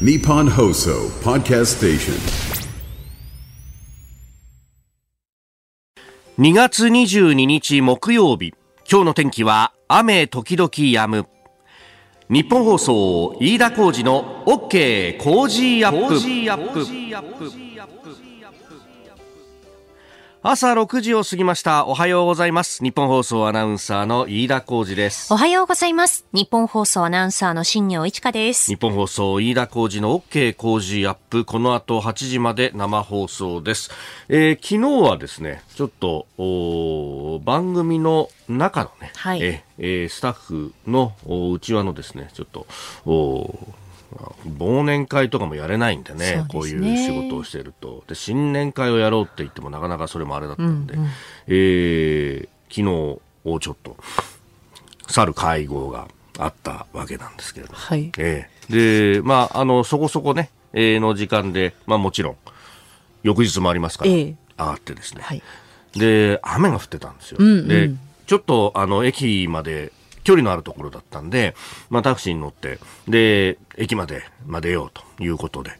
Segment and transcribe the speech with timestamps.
[0.00, 2.14] Nippon Hoso Podcast Station.
[6.36, 8.54] 2月22日木曜日。
[8.90, 11.28] 今日の天気は雨時々止む。
[12.28, 16.16] 日本放送飯田浩二の OK 工事アップ
[20.46, 21.86] 朝6時を過ぎました。
[21.86, 22.84] おはようございます。
[22.84, 25.32] 日本放送アナウンサーの飯田浩二です。
[25.32, 26.26] おはようございます。
[26.34, 28.66] 日本放送アナウンサーの新業一華です。
[28.66, 31.46] 日本放送飯田浩二の OK 工事アップ。
[31.46, 33.90] この後8時まで生放送です、
[34.28, 39.42] えー昨日はですねちょっとおー番組の中のね、はい。
[39.42, 42.66] えーえースタッフのおうちわのですねちょっと
[43.06, 43.83] おー
[44.58, 48.04] 忘年会とかもやれないんでねこういう仕事をしていると。
[48.06, 50.94] で新年会をやろうって言ってもなかなかそれもあれだったんで、
[51.48, 53.96] えー昨日をちょっと
[55.06, 58.10] 去る会合があったわけなんですけれども、はい。
[58.18, 62.36] ええで、まあ、あの、そこそこね、えーの時間で、まあもちろん、
[63.22, 64.34] 翌日もありますから、ええ。
[64.58, 65.42] 上がってですね、はい。
[65.94, 67.38] で、雨が降ってたんですよ。
[67.40, 67.68] んうん。
[67.68, 67.90] で、
[68.26, 69.92] ちょっと、あの、駅まで、
[70.24, 71.54] 距離のあるところだったんで、
[71.90, 75.72] まあタクシーに乗って、で、駅まで、まあ出ようということで、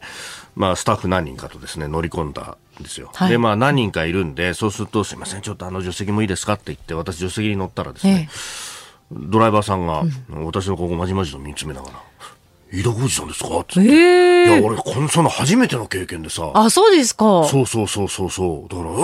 [0.55, 3.09] まあスタッフ何人かとですね、乗り込んだんですよ。
[3.13, 8.33] はいで、まあ何人かいるんで、そうすると、すいません、ちょっとあの助手席もいいですかって言って、私助手席に乗ったらですね、え
[9.11, 10.03] ドライバーさんが、
[10.45, 12.01] 私のここまじまじと見つめながら、
[12.71, 13.83] 飯田浩二さんですかってえ。
[13.83, 13.93] 言って。
[13.93, 17.45] ええいや、俺、この、その初めての経験でさ、あ、そうですか。
[17.45, 18.73] そうそうそうそうそう。
[18.73, 18.97] だから、えー、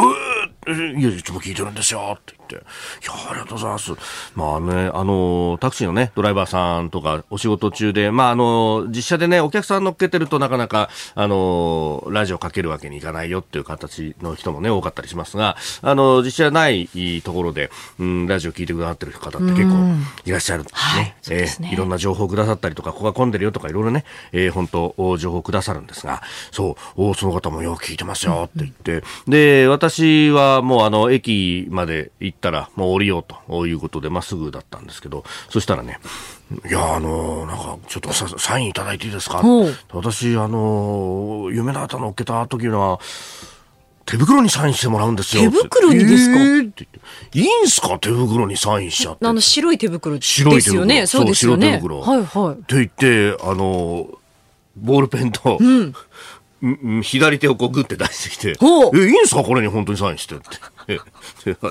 [0.67, 2.55] いや、いつも聞いてるんですよって言って。
[2.55, 3.91] いや、ありがとうございます。
[4.35, 16.89] まあね、あの、タクシーのね、ドライバーさんとかお仕事中で、まああの、実車でね、お客さん乗っけてるとなかなか、あの、ラジオかけるわけにいかないよっていう形の人もね、多かったりしますが、あの、実車ない
[17.23, 19.95] ところで、うん、ラジオ聞いてくださってる方って結構
[20.25, 21.15] いらっしゃるんですはいね。
[21.29, 35.99] えーいろんな情報をくださったりとか、ここが混んでるよとか、いろいろね、えー本当、お情報をくださるんですが、そう、おその方もよく聞いてますよって言って、で、私はもうあの、駅まで行ったら、もう降りようということで、まっすぐだったんですけど、そしたらね、
[36.69, 39.41] いや、あの、なんか、ちょっとさサインいただいていいですか？
[39.93, 42.99] 私、あの、夢の旗乗っけた時は、
[44.05, 45.43] 手袋にサインしてもらうんですよ。
[45.43, 46.39] 手袋にですか？
[46.39, 47.97] えーって言っていいんすか？
[47.99, 49.25] 手袋にサインしちゃって。
[49.25, 51.05] あの白い手袋です白い手袋よね。
[51.05, 51.79] そうですよね。
[51.79, 52.63] 白手袋はいはい。
[52.63, 54.09] と言って、あの、
[54.75, 55.93] ボールペンと、んん
[57.03, 58.49] 左手をこうグッて出してきて、
[58.93, 59.43] え、いいんすか？
[59.43, 60.45] これに本当にサインしてって。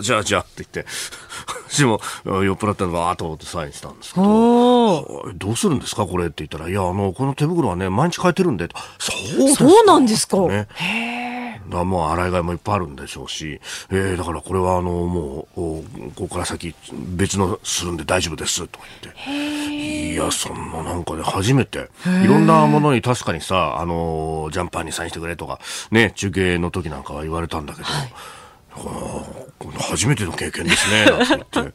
[0.02, 0.86] じゃあじゃあって言って、
[1.70, 6.06] 私もあ酔っ払ったのわーっと思ってサインしたんですけど、どうするんですか？
[6.06, 8.68] これって言ったら、いや、あの、この手袋はね、毎日変えてるんで、
[8.98, 9.68] そうですか。
[9.68, 10.38] そうなんですか。
[10.48, 10.66] ね。
[10.66, 10.74] だ
[11.68, 13.60] からもう洗い替えもいっぱいあるんでしょうし、
[13.90, 15.82] えー、だからこれはあのもうお
[16.14, 16.74] ここから先
[17.16, 20.12] 別のするんで大丈夫ですとか言って。
[20.12, 21.88] いやそんななんかね初めて。
[22.24, 25.60] いろんなものに確かにさあのジャンパーにサインしてくれとか
[25.90, 27.88] ね中継の時なんかは言われたんだけど、
[29.68, 31.72] 初めての経験ですね、 なんて言って。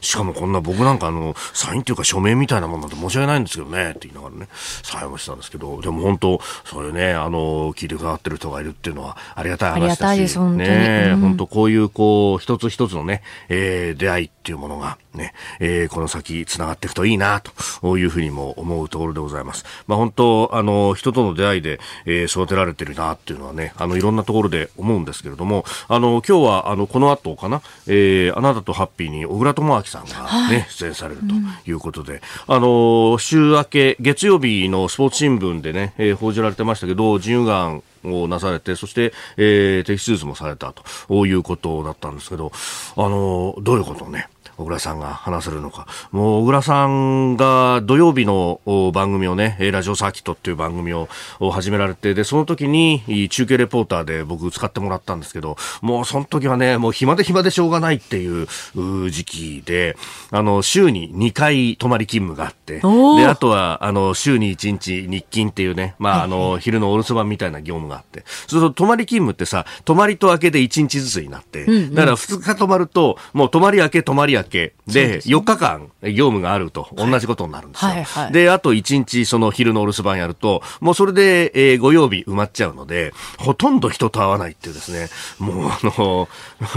[0.00, 4.48] しかもこんな僕なんかあの、サインっていうか署名みたいなもんなんて申し訳ないんですけどね、って言いながらね、
[4.82, 9.82] サインをしたんですけど、でも本当、それね、あの、聞いてくださってる人がいるっていうのはありがたい話だし。
[9.82, 17.40] ありがたいです本当にね、うん本当こういうこう、一つ一つのね、えー出会いっていうものがね、えーこの先繋がっていくといいな、
[17.82, 19.64] というふうにも思うところでございます。
[19.86, 40.72] まあ本当、あの、人との出会いで、えー育てられてるな、っていうのはね、あの、いろんなところで思うんですけれども、あの、今日は、あの、この後かな、えーあなたとハッピーに小倉智昭さんがね、出演されるということで、あの、週明け、月曜日のスポーツ新聞でね、えー報じられてましたけど、腎盂がんをなされて、そして、えー、摘出術もされた
[41.08, 42.52] ということだったんですけど、
[42.96, 45.86] あの、どういうことをね、小倉さんが話せるのか。
[46.12, 51.08] もう、小倉さんが土曜日のお番組をね、えーラジオサーキットっていう番組を
[51.38, 59.96] お始められて、で、その時にい中継レポーターで僕使ってもらったんですけど、もうその時はね、もう暇で暇でしょうがないっていうう時期で、
[60.30, 74.45] あの、週に2回泊まり勤務があって、で、あとは、あの、週に1日日勤っていうね、まあ、あの、昼のお留守番みたいな業務があって、そうすると泊まり勤務ってさ、泊まりと明けで1日ずつになって、だから2日泊まると、もう泊まり明け泊まり明け
[74.86, 77.90] で、4日間業務があると同じことになるんですよ。
[77.90, 78.32] はいはい。
[78.32, 85.08] で、あと1日その昼のお留守番やると、もうそれで、えー、ご曜日埋まっちゃうので、ほとんど人と会わないっていうですね、
[85.38, 86.28] もうあの、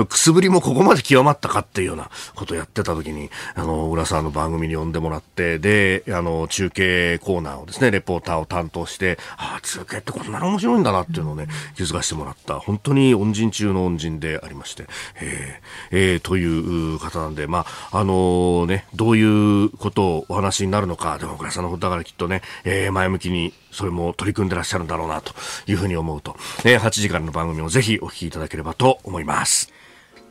[0.06, 14.86] くすぶりもここまで極まったかっていうようなことをやってた時に、あの、浦沢の番組に呼んでもらって、で、あの、中継コーナーをですね、レポーターを担当して、ああ、中継ってこんなに面白いんだなっていうのをね、気づかせてもらった、本当に恩人中の恩人でありまして、
[15.22, 25.34] えーえーという方なんで、ままあ、あのね、どういうことをお話になるのか、でも、小倉さんのことだからきっとね、えー、前向きにそれも取り組んでらっしゃるんだろうな、と
[25.68, 29.79] いうふうに思うと、えー、8時間の番組をぜひお聞きいただければと思います。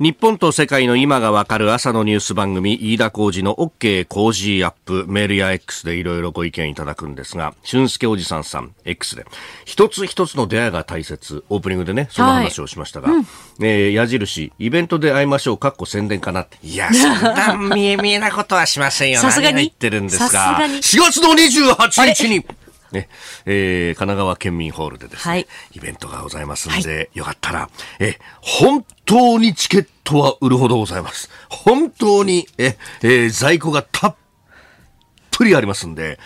[0.01, 9.27] 日本と世界の今がわかる朝のニュース番組、飯田浩二の OK 工事アップ、メールや X でいろいろご意見いただくんですが、俊介おじさんさん、X で、
[9.65, 13.27] 一つ一つの出会いが大切、オープニングでね、その話をしましたが、はいうん、
[13.61, 16.59] えー、矢印、イベントで会いましょう、かっこ宣伝かなって。
[16.63, 19.19] いや、そんな見え見えなことはしませんよ。
[19.19, 19.63] さすがに。
[19.63, 22.47] 言ってるんですが、4月の28日に、
[22.93, 23.09] ね、
[23.47, 27.71] えー、神奈川県民ホールでですね、はい、イベントがございますんで、はい、よかったら、
[28.01, 31.31] え、本当にチケットは売るほどございます。
[31.49, 34.17] 本当に、え、えー、在庫がたっ
[35.31, 36.19] ぷりありますんで、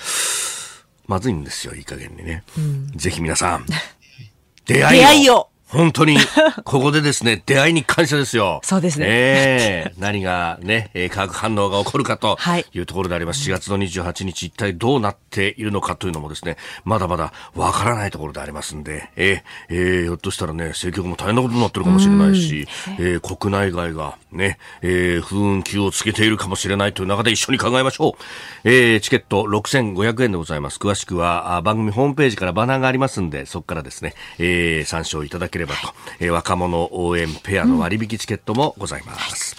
[1.06, 2.44] まずいんですよ、いい加減にね。
[2.56, 3.66] うん、ぜひ皆さん、
[4.66, 5.02] 出会いを。
[5.02, 6.18] 出会いを本当に、
[6.64, 8.60] ここでですね、 出会いに感謝ですよ。
[8.62, 9.06] そうですね。
[9.08, 12.38] ええー、何がね、えー、化学反応が起こるかと
[12.74, 13.50] いうところであります。
[13.50, 19.40] はい、4月の28日、一体どうなっているのかというのもですね、まだまだわからないところでありますんで、えー、
[19.70, 22.68] えー、ひょっとしたらね、政局も大変なことになってるかもしれないし、
[22.98, 28.68] えー、国内外がね、えー、不運気をつけているかもしれないという中で一緒に考えましょう。
[28.68, 30.78] えー、チケット6500円でございます。
[30.78, 39.56] 詳しくは番組ホームページからバナーがありますんで、そこからですね、えー、参照いただければればと、え、若者応援ペアの割引チケットもございます。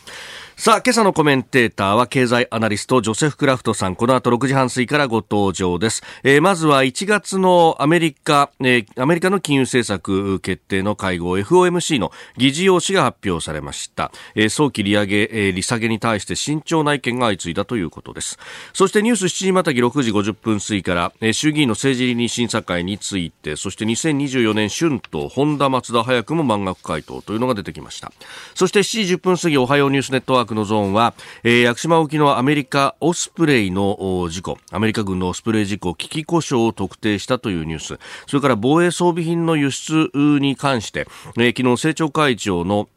[0.63, 3.97] さあ、今朝のコメンテーターは経済アナリストジョセフ・クラフトさん。
[3.97, 6.03] この後6時半過ぎからご登場です。
[6.23, 14.13] えー、まずは1月のアメリカ、えー、アメリカの金融政策決定の会合 FOMC の議事要旨が発表されました。
[14.35, 18.39] えー、早期利上げ、えー、利下げに対して慎重な意見が相次いだということです。
[18.71, 28.13] そしてニュース7時またぎ6時50分過ぎから、えー、衆議院の政治倫理審査会について、そして2024年春と本田松田早くも満額回答というのが出てきました。
[28.55, 31.13] そして7時10分過ぎおはようニュースネットワークのゾーンは、
[31.43, 41.07] えー、屋久島沖のアメリカオスプレイの事故、アメリカ軍のオスプレイ事故、危機故障を特定したというニュース、それから防衛装備品の輸出に関して、
[41.37, 42.89] えー、昨日政調会長の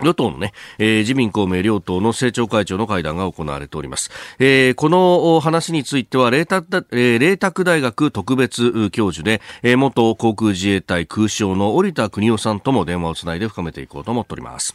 [0.00, 4.10] 与党のね、えー、自民公明両党の政調会長の会談が行われております。
[4.38, 6.62] えー、この話については、麗澤、
[6.92, 14.74] えー、沢大学特別教授で、えー、元航空自衛隊空将の織田邦夫さんとも電話をつないで深めていこうと思っております。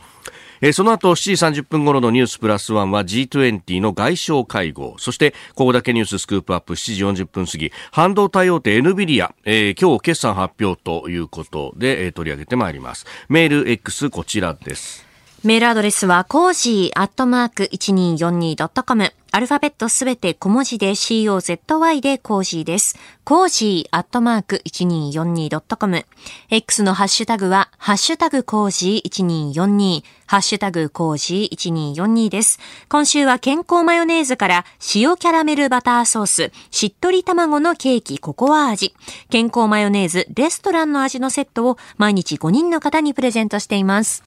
[0.62, 13.06] えー、その後7時30分頃のニュースプラスワンは G20 の外相会合、そしてここだけニューススクープアップ7時40分過ぎ、半導体大手 NVIDIA、えー、今日決算発表ということで、えー、取り上げてまいります。
[13.30, 15.07] メール X こちらです。
[15.44, 19.14] メールアドレスは、コージーアットマーク 1242.com。
[19.32, 22.98] アルファベットすべて小文字で COZY でコージーです。
[23.24, 26.06] コージーアットマーク 1242.com。
[26.50, 32.60] X のハッシュタグは、ハッシュタグコージー1242、ハッシュタグコージー1242です。
[32.90, 38.96] 今週は健康マヨネーズから塩キャラメルバターソース、しっとり卵のケーキココア味、
[39.30, 44.27] 健康マヨネーズレストランの味のセットを毎日5人の方にプレゼントしています。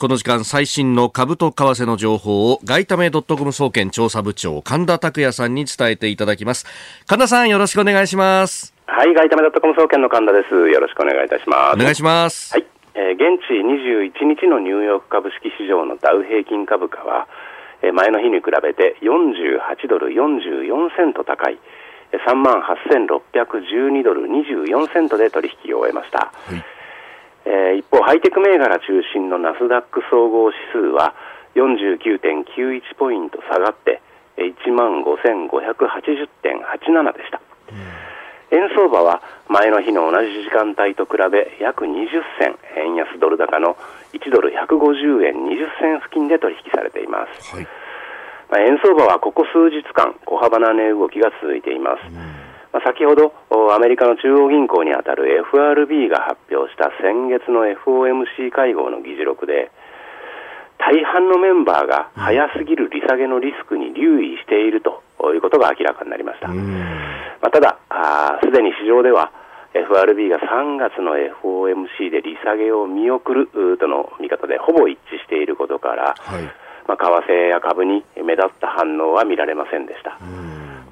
[0.00, 6.64] この時間最新の株と為替の情報を外為ドットコム総研調査部長神田拓也さんに伝えていただきます。
[7.06, 8.72] 神田さんよろしくお願いします。
[8.86, 10.54] はい外為ドットコム総研の神田です。
[10.54, 11.74] よろしくお願いいたします。
[11.74, 12.54] お願いします。
[12.54, 12.64] はい、
[12.94, 17.28] えー、現地21日のニューヨーク株式市場のダウ平均株価は、
[17.82, 21.58] えー、前の日に比べて48ドル44セント高い
[22.26, 26.79] 3万8612ドル24セントで取引を終えました、はい
[27.44, 31.14] えー、一方、ハイテク銘柄中心のナスダック総合指数は
[31.54, 34.02] 49.91ポイント下がって
[34.36, 37.40] 1万5580.87でした、
[37.72, 37.78] うん、
[38.56, 43.76] 円相場は前の日の同じ時間帯と比べ約20銭円安ドル高の
[44.12, 47.66] 1ドル150円20銭付近で取引されています、はい、
[48.50, 52.39] まあ、円相場はここ数日間小幅な値動きが続いています、うん
[52.72, 53.34] まあ、先ほど
[53.74, 59.70] アメリカの中央銀行にあたる FRB が発表した先月の FOMC 会合の議事録で
[60.78, 65.02] 大半のメンバーが早すぎる利下げのリスクに留意していると
[65.34, 66.54] いうことが明らかになりました、ま
[67.42, 67.78] あ、ただ
[68.42, 69.32] すでに市場では
[69.74, 73.48] FRB が3月の FOMC で利下げを見送る
[73.78, 76.42] との見方でほぼ一致していることから、はい、
[76.88, 80.18] まあ、為替や株に目立った反応は見られませんでした。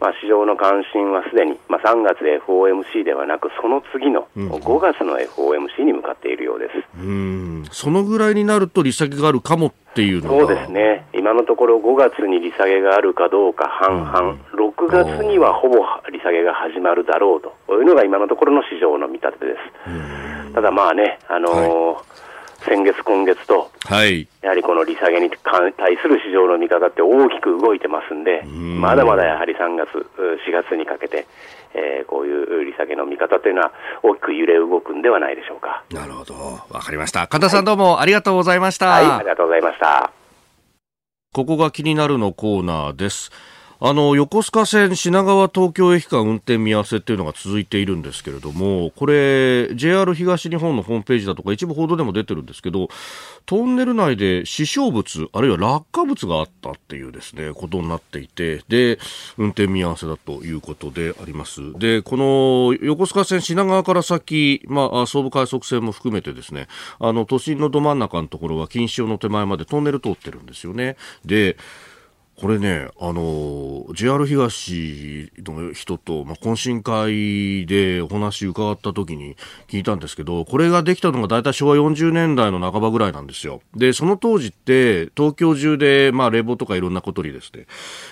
[0.01, 14.39] まあ、市場の関心はすでに、まあ、3月 FOMC ではなく、その次の5月の FOMC に向かっているようです、うん、そのぐらいになると利下げがあるかもっていうのそうですね、今のところ5月に利下げがあるかどうか半々、うん、
[14.71, 15.77] 6月にはほぼ
[16.13, 19.55] 利下げが始まるだろうというのが今のところの市場の見立てで
[20.49, 20.55] す。
[20.55, 22.28] ただまあね、あのーはい
[22.65, 24.27] 先月、今月と、はい。
[24.43, 29.89] やはりこの利下げに対する市場の見方って大きく動いてますんで、んまだまだやはり3月、
[30.47, 31.27] 4月にかけて、
[31.75, 33.73] えー、こういう利下げの見方というのは
[34.03, 35.85] 大きく揺れ動くんではないでしょうか。
[35.91, 36.35] なるほど。
[36.71, 37.27] わかりました。
[37.29, 38.89] 神田さんどうもありがとうございました。
[38.89, 40.11] はい、ありがとうございました。
[41.33, 43.31] ここが気になるのコーナーです。
[43.81, 52.89] あの横須賀線品川東京駅間運転見合わせっていうのが続いているんですけれどもこれ JR 東日本のホームページだとか一部報道でも出てるんですけど
[53.47, 58.99] トンネル内で死傷物あるいは落下物があったっていうですねことになっていてで
[59.37, 61.79] 運転見合わせだということであります。
[61.79, 66.67] でこの横須賀線品川から先、まあ、総武快速線も含めてですね
[66.99, 70.97] あの都心のど真ん中のところは錦糸町の手前までトンネル通ってるんですよね。
[71.25, 71.57] で
[72.41, 83.61] これね、あの、JR 東の人と、まあ、懇親会でお話伺った時に聞いたんですけど、これができたのが大体昭和40年代の半ばぐらいなんですよ。
[83.75, 87.67] で、その当時って、東京中で、まあ、冷房とかいろんなことにですね、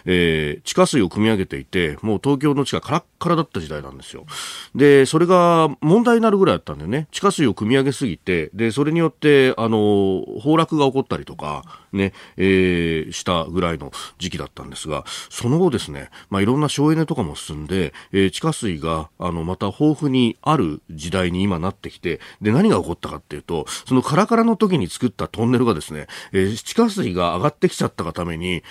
[0.07, 4.27] えー、地下水を汲み上げていて、もう東京の地下カラッカラだった時代なんですよ。
[4.75, 7.07] で、それが問題になるぐらいだったんだよね。
[7.13, 28.63] 地下水を汲み上げすぎて、で、それによって、あの、崩落が起こったりとか、ね、えー、したぐらいの時期だったんですが、その後ですね、まあ、いろんな省エネとかも進んで、えー、地下水が、あの、また豊富にある時代に今なってきて、で、何が起こったかっていうと、そのカラカラの時に作ったトンネルがですね、えー、地下水が上がってきちゃったがために、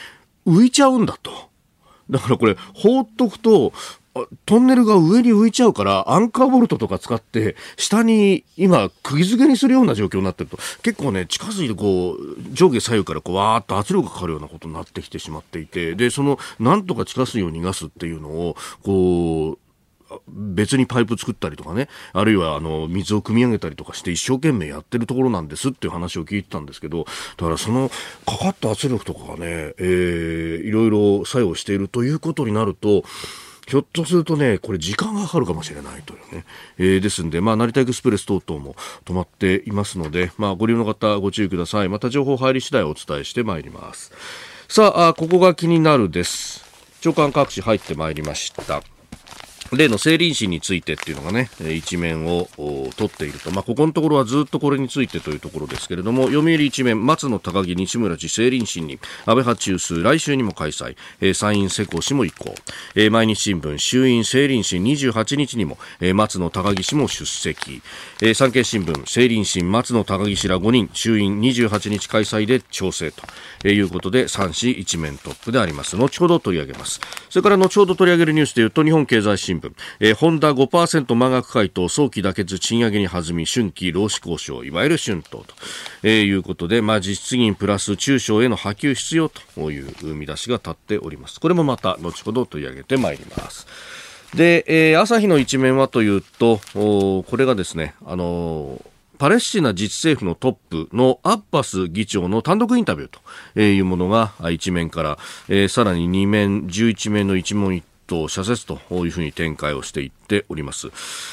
[0.46, 1.32] 浮いちゃうんだと。
[2.10, 3.74] だからこれ、放っとくと、
[4.46, 19.58] トンネルが上に浮いちゃうから、アンカーボルトとか使って、下に今、釘付けにするような状況になってると、結構ね、近づいてこう、上下左右からこう、わーっと圧力がかかるようなことになってきてしまっていて、で、その、なんとか地下水を逃がすっていうのを、こう、
[20.28, 27.06] 別にパイプ作ったりとかね、あるいはあの水を汲み上げたりとかして一生懸命やってるところなんですっていう話を聞いてたんですけど、
[27.38, 27.90] だからその
[28.26, 33.04] かかった圧力とかがね、えー、いろいろ作用しているということになると、
[33.68, 36.46] ひょっとするとね、これ時間がかかるかもしれないというね。
[36.78, 41.90] えー、ですんで、まあ、成田エクスプレス等々も止まっていますので、まあ、ご利用の方ご注意ください。
[41.90, 44.12] また情報入り次第お伝えしてまいります。
[44.68, 46.64] さあ、ここが気になるです。
[47.02, 48.95] 長官各地入ってまいりました。
[49.72, 52.48] 例の成林審についてっていうのがね、一面を
[52.96, 53.52] 取っていると。
[53.52, 62.54] まあ、ここのところはずっとこれについてというところですけれども、読売一面、松野高木西村寺成林審に、安倍派中枢、来週にも開催、えー、参院世耕氏も移行、
[62.96, 67.82] えー、毎日新聞、衆院成林審28日にも、えー、松野高木氏も出席、
[68.22, 73.24] えー、産経新聞、成林審、松野高木氏ら5人、衆院28日開催で調整と、
[73.64, 75.98] えー、いうことで、3紙一面トップであります。
[75.98, 77.02] 後ほど取り上げます。
[77.30, 84.64] それから後ほど取り上げるニュースでいうと、日本経済新聞、分、えー、ホンダ5%満額回答早期妥結賃上げに弾み春季労使交渉。
[84.64, 85.46] いわゆる春闘と、
[86.04, 91.40] えー、いうことで、まあ、実質金プラス中小への波及必要という見出しが立っております。
[91.40, 93.68] これもまた後ほど取り上げてまいります。
[94.36, 103.20] で、えー、朝日の一面はというとこれがですねあのーパレスチナ自治政府のトップのアッバス議長の単独インタビュー
[103.54, 110.88] というものが一面から、えー、さらに2面、11面の一問一と社説というふうに展開をしていっております、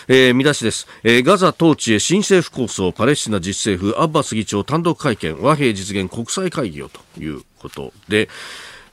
[0.09, 8.29] えー、見出しです、えー、ガザ統治へ新政府構想パレスチナ自治政府アッバス議長単独会見和平実現国際会議をということで、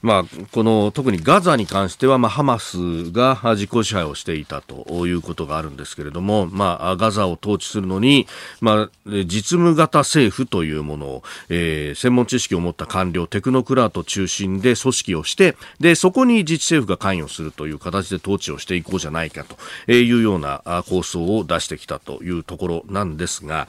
[0.01, 8.27] まあ、この特にガザに関しては、まあ、ハマスが実効支配をしていたということがあるんですけれども、まあ、ガザを統治するのに、
[8.61, 23.67] まあ、実務型政府というものを、えー、専門知識を持った官僚、テクノクラート中心で組織をして、で、そこに自治政府が関与するという形で統治をしていこうじゃないかというような構想を出してきたというところなんですが、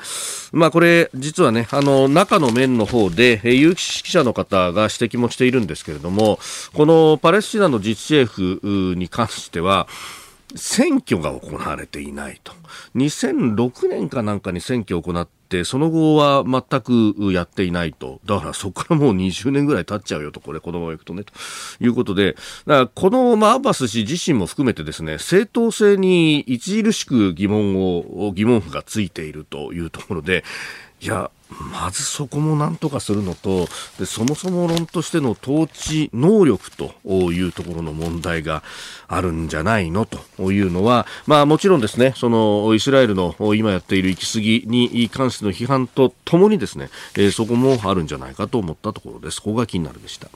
[0.53, 6.39] まあ、これ、実はね、あの、中の面の方で、有識者の方が指摘もしているんですけれども、も、
[6.75, 9.89] このパレスチナの自治政府に関しては、
[10.57, 12.53] 選挙が行われていないと。
[12.97, 18.21] 2006年かなんかに選挙を行って、その後は全くやっていないと。
[18.25, 21.33] だからそこからもう20年ぐらい経っちゃうよと、これ、このままいくとね、と
[21.81, 22.35] いうことで、
[22.67, 30.45] だからこの、まあ、アッバス氏自身も含めてですね、正当性に著しく疑問を、疑問符がついているというところで、
[31.01, 33.67] いや、まずそこもなんとかするのと
[33.99, 36.95] でそもそも論としての統治能力と
[37.33, 38.63] いうところの問題が
[39.09, 49.41] あるんじゃないのというのは、まあ、もちろんですねそのイスラエルの今やっている行き過ぎに関しての批判とともにですね、えー、そこもあるんじゃないかと思ったところです。
[49.43, 50.29] ここが気になるでした。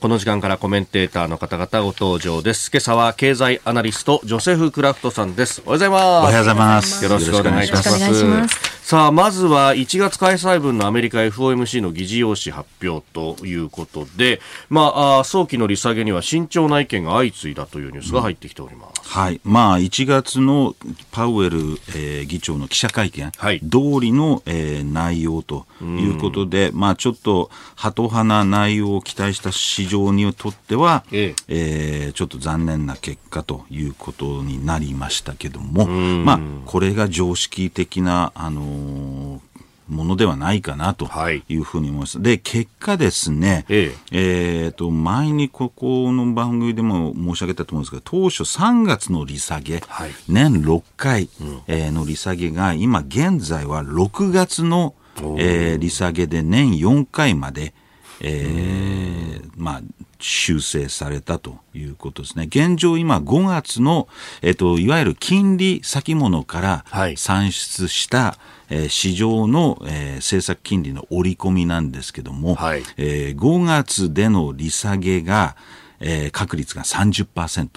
[0.00, 2.70] この時間からコメンテーターの方々ご登場です。
[2.72, 5.62] 今朝は経済アナリスト、ジョセフ・クラフトさんです。
[5.64, 6.02] おはようございます。
[6.02, 7.04] おはようございます。
[7.04, 8.71] よろしくお願いいたします。
[8.82, 18.98] さあ、まずは1月開催分のアメリカ FOMC の議事要旨発表ということで、まあ、早期の利下げには慎重な意見が相次いだというニュースが入ってきております。
[18.98, 19.40] うん、はい。
[19.44, 20.74] まあ、1月の
[21.12, 21.58] パウエル、
[21.94, 23.66] えー、議長の記者会見、はい、通
[24.00, 32.06] りの、えー、内容ということで、まあ、ちょっと、ハト派な内容を期待した市場にとっては、ええ。
[32.06, 39.52] えー、ちょっと残念な結果ということになりましたけども、まあ、これが常識的な、あのー
[39.92, 41.42] ものではないかなとい。
[41.56, 42.18] うふうに思います。
[42.18, 44.64] はい、で、結果ですね、ええ。
[44.64, 54.94] えー、と、前にここの番組でも申し上げたと思うんですけど、当初3月の利下げ、はい、年6回、うん、えー、の利下げが、今現在は6月の、
[55.38, 57.74] えー、利下げで年4回まで、
[58.20, 59.82] えー、まあ、
[60.20, 62.44] 修正されたということですね。
[62.44, 64.08] 現状今5月の、
[64.40, 66.84] えっと、いわゆる金利先物から
[67.16, 75.56] 算出した、はい、えー、市場の、えー、政策金利の織り込みなんですけども、はい、えー、5月での利下げが、
[76.00, 77.68] えー、確率が30%。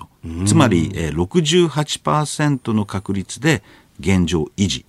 [0.46, 3.62] つまり、えー、68%の確率で
[4.00, 4.86] 現状維持。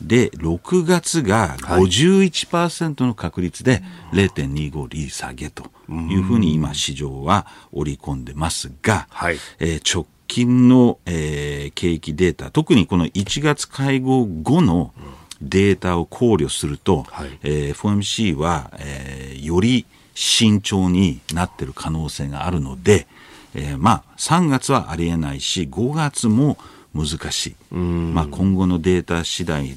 [0.00, 14.92] で、6月が51%の確率で0.25利下げというふうに今市場は織り込んでますが、はい、えー、直近の、えー、景気データ、特にこの1月会合後の
[15.40, 23.06] データを考慮すると、はい、えー、FOMC は、えー、より慎重になっている可能性があるので、
[23.54, 26.56] えー、まあ3月はありえないし5月も
[26.94, 29.76] 難しい、まあ、今後のデータ次第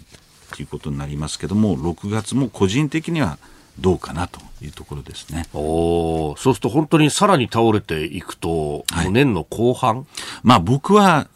[0.55, 3.37] ということになりますけども6月も個人的には
[3.79, 5.45] どうかなというところですね。
[5.53, 10.05] おそうすると本当にさらに倒れていくと、はい、年の後半？
[10.43, 11.27] まあ僕は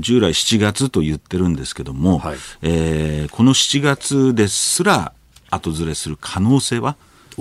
[0.00, 5.12] 従来7月と言ってるんですけども、はい、えー、この7月ですら
[5.50, 6.96] 後ずれする可能性は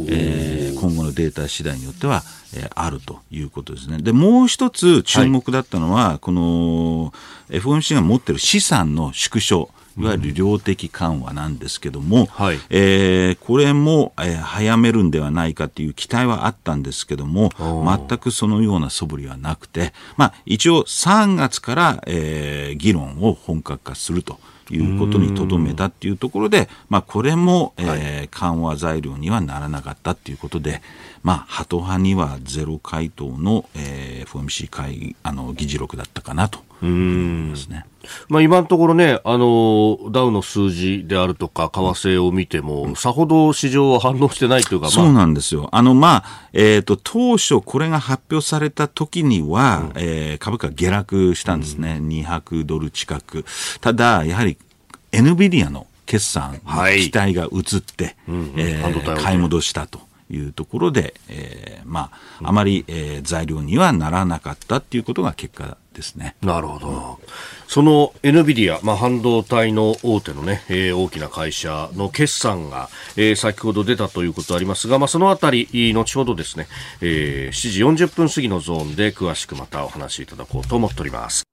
[0.05, 2.21] えー、今後のデータ次第によっては、
[2.55, 3.97] えー、あるということですね。
[3.97, 7.13] で、もう一つ注目だったのは、はい、この
[7.49, 9.69] FOMC が持ってる資産の縮小。
[9.97, 24.39] いわゆる量的緩和なんですけども、うんはい、えー、これも、えー、早めるんではないかという期待はあったんですけども、全くそのような素振りはなくて、まあ、一応3月から、えー、議論を本格化すると。
[24.69, 30.81] いうことにとどめたっていうところで、まあ、これも、えー、緩和材料にはならなかったっていうことで、
[31.23, 37.85] まあ、ハト派にはゼロ回答の、えー、FOMC 会あの議事録だったかなと思いますね。
[38.29, 45.69] まあ、今のところね、あの、ダウの数字であるとか、為替を見ても、さほど市場は反応してないというか、まあ、そうなんですよ。
[45.71, 51.97] あの、まあ、えっ、ー、と、当初これが発表された時には、うん、えー、株価下落したんですね。
[51.99, 53.45] うん、200ドル近く。
[53.81, 54.57] ただ、やはり、
[55.11, 60.06] エヌビディアの決算の期待が移って、はい買い戻したと。
[60.29, 62.11] いうところで、えー、ま
[62.41, 66.35] あ、あまり、えー、材料にはならなかったっていうことが結果ですね。
[66.41, 67.19] なるほど。
[67.67, 76.67] その NVIDIA、まあ、半導体の大手のね、えー、大きな会社の決算が、えー、先ほど出たということありますが、まあ、そのあたり、後ほどですね、
[77.01, 81.43] えー、7時40分過ぎのゾーンで詳しくまたお話しいただこうと思っております。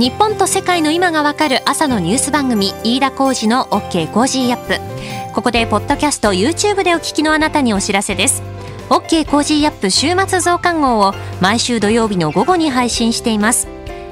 [0.00, 5.34] 日本と世界の今がわかる朝のニュース番組飯田浩司の OK コージーアップ。
[5.34, 8.42] ここでポッドキャスト YouTube でお聞きのあなたにお知らせです。
[8.88, 13.68] OK コージーアップ週末増刊号を毎週土曜日の午後に配信しています。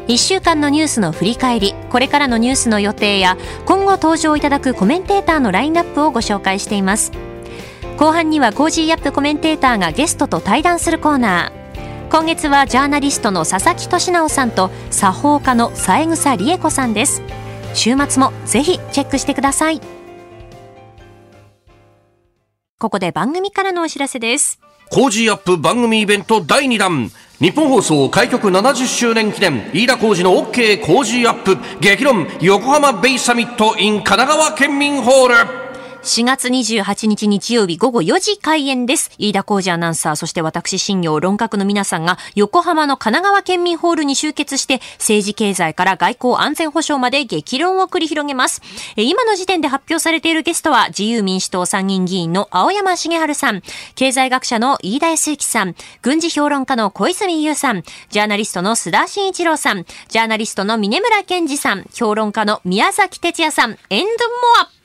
[0.09, 7.13] 1週間のニュースの振り返りこれからのニュースの予定や今後登場いただくコメンテーターのラインナップをご紹介しています。
[7.97, 11.58] 後半にはコージーアップコメンテーターがゲストと対談するコーナー。
[12.11, 17.21] 今月はジャーナリストの佐々木俊尚さんと作法家の三枝理恵子さんです。
[17.75, 19.83] 週末もぜひチェックしてください。
[22.79, 24.59] ここで番組からのお知らせです。
[24.91, 27.11] コージーアップ番組イベント第2弾。
[27.41, 29.71] ニッポン放送開局70周年記念。
[29.75, 31.59] 飯田浩司の OK コージーアップ。
[31.81, 32.27] 激論。
[32.41, 35.68] 横浜ベイサミット in 神奈川県民ホール。
[36.03, 39.11] 4月28日日曜日午後4時開演です。
[39.19, 48.63] 飯田浩司アナウンサー、そして私、新行、論客の皆さんが横浜の神奈川県民ホールに集結して、政治経済から外交安全保障まで激論を繰り広げます。
[48.97, 53.63] 今の時点で発表されているゲストは、自由民主党参議院議員の青山茂春さん、
[53.97, 64.78] 経済学者の飯田康之さん、軍事評論家の小泉優さん、ジャーナリストの須田慎一郎さん、ジャーナリストの峰村健二さん、評論家の宮崎哲也さん、エンドモア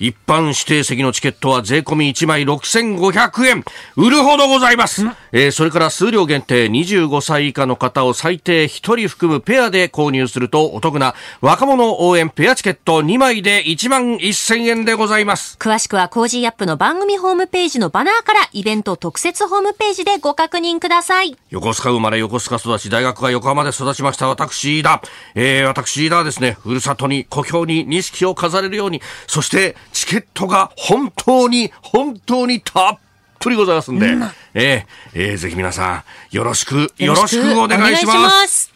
[0.00, 3.64] 一般指定席のチケットは税込み1枚6500円。
[3.96, 5.04] 売るほどございます。
[5.30, 15.58] えー、それから数量限定25歳以下の方を最低1人含むペアで購入するとお得な若者応援ペアチケット2枚で1万1000円でございます。
[15.60, 21.36] 詳しくはコージーアップの番組ホームページのバナーからイベント特設ホームページでご確認ください。
[21.50, 25.02] 横須賀生まれ横須賀育ち大学が横浜で育ちました私だ。
[25.34, 32.98] えー、私だですね、ふるさとに故郷に錦を飾れるように、そしてチケットが本当に、本当にたっ
[33.38, 34.22] ぷりございますんで、うん、
[34.54, 38.72] えー、えー、ぜひ皆さん、よろしく、よろしくお願いします。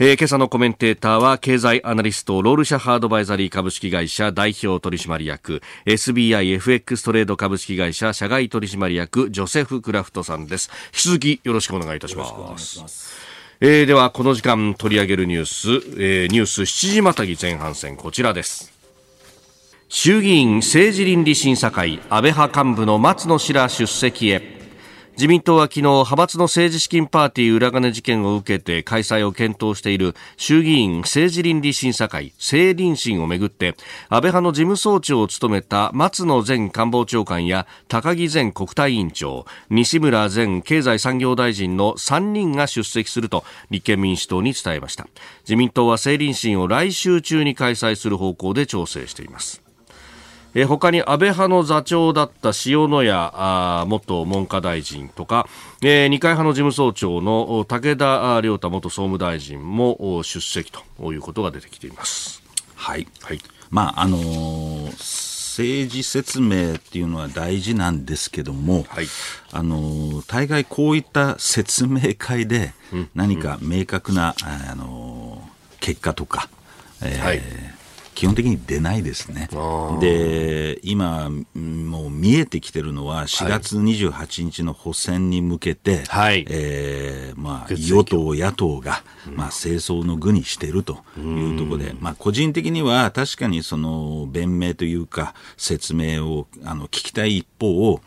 [0.00, 10.70] えー、今朝のコメンテーターは経済アナリストロールシャハードバイザリー株式会社代表取締役 SBIFX トレード株式会社社外取締役ジョセフ・クラフトさんです。
[10.86, 13.28] 引き続きよろしくお願いいたします。
[13.60, 15.68] えー、ではこの時間取り上げるニュース、
[16.00, 18.77] えー、ニュース7時またぎ前半戦こちらです
[19.90, 24.58] 衆議院政治倫理審査会安倍派幹部の松野氏ら出席へ。
[25.12, 33.76] 自民党は昨日派閥の政治資金パーティー裏金事件を受けて開催を検討している衆議院政治倫理審査会政倫審をめぐって
[34.10, 45.08] 安倍派の事務総長を務めた松野前官房長官や高木前国対委員長西村前経済産業大臣の3人が出席すると立憲民主党に伝えました。
[45.44, 49.67] 自民党は政倫審を来週中に開催する方向で調整しています。
[50.54, 53.08] えー、他に安倍派の座長だった塩谷
[53.88, 55.48] 元文科大臣とか、
[55.82, 62.42] えー、二階派の事務総長の武田良太元総務大臣も出席ということが出てきています。
[62.74, 63.06] はい。
[63.22, 63.40] はい。
[63.70, 69.06] まあ、あのー、政治説明っていうのは大事なんですけども、はい、
[69.50, 72.72] あの大概こういった説明会で
[73.16, 75.42] 何か明確な、うん、あの
[75.80, 76.48] 結果とか、
[77.02, 77.42] えー、はい
[78.18, 79.48] 基本的に出ないですね。
[80.00, 89.04] で、今、もう見えてきてるのは、4月28日の補選に向けて、はい、えー、まあ、与党、野党が、
[89.36, 98.00] まあ、清掃の具にしているというところで、まあ、個人的には確かにその、弁明というか、説明を、あの、聞きたい一方、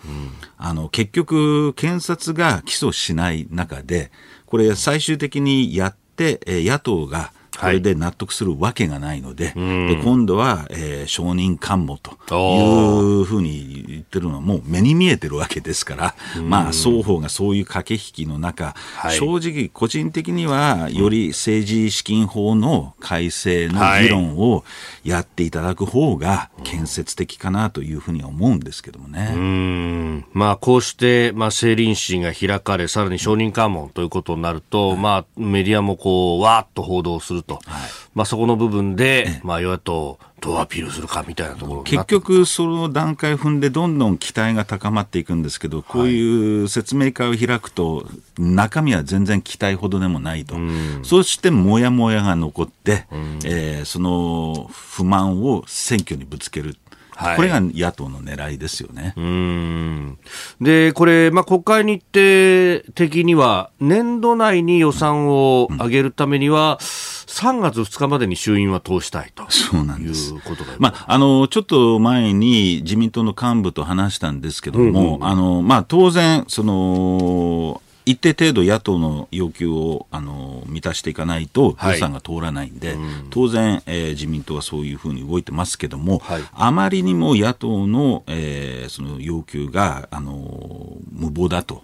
[0.58, 4.12] あの、結局、検察が起訴しない中で、
[4.46, 9.56] これ最終的にやって、野党が、これで納得するわけがないので、はい、
[9.96, 24.64] で今度は、えー、承認喚問というふうに言ってるのはもう目に見えてるわけですから、まあ、双方がそういう駆け引きの中、はい、正直、個人的にはより政治資金法の改正の議論を
[25.04, 29.34] やっていただく方が建設的かなというふうに思うんですけどもね。
[29.36, 30.26] うん。
[30.34, 37.52] まあ、こうして、まあ、政倫審が開かれ、さらに承認喚問ということになると、はい、まあ、メディアもこう、わーっと報道すると。
[37.52, 37.82] と、はい、
[38.16, 48.08] まあ、そこの部分で、まあ、与野党、どうアピールするかみたいなところ結局、その段階踏んで、どんどん期待が高まっていくんですけど、こういう説明会を開くと、
[48.40, 50.56] 中身は全然期待ほどでもないと、
[51.04, 53.06] そしてもやもやが残って、
[53.46, 56.76] えー、その不満を選挙にぶつける。
[57.22, 59.14] はい、これが野党の狙いですよね。
[59.18, 60.18] うん。
[60.60, 69.50] で、これ、まあ、国会日程的には、年度内に予算を上げるためには、うん3月2日までに衆院は通したいと。
[69.50, 70.34] そうなんです。
[70.34, 91.84] いうことまあ、あのちょっと前に自民党の幹部と話したんですけども、あのまあ、当然その、一定程度野党の要求をあの満たしていかないと予算が通らないんで、はいうん、当然、えー、自民党はそういうふうに動いてますけども、はい、あまりにも野党の,、えー、その要求があの無謀だと、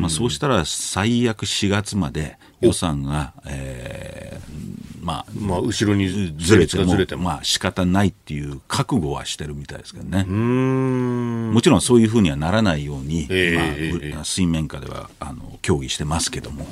[0.00, 10.24] まあ、そうしたら最悪4月まで予算が、えー、まあ、まあ、後ろにずれても、ずれてもまあ仕方ないっていう覚悟はしてるみたいですけどね。
[10.24, 16.66] もちろんそういうふうにはならないように、えー、まあ、水面下ではあの協議してますけども。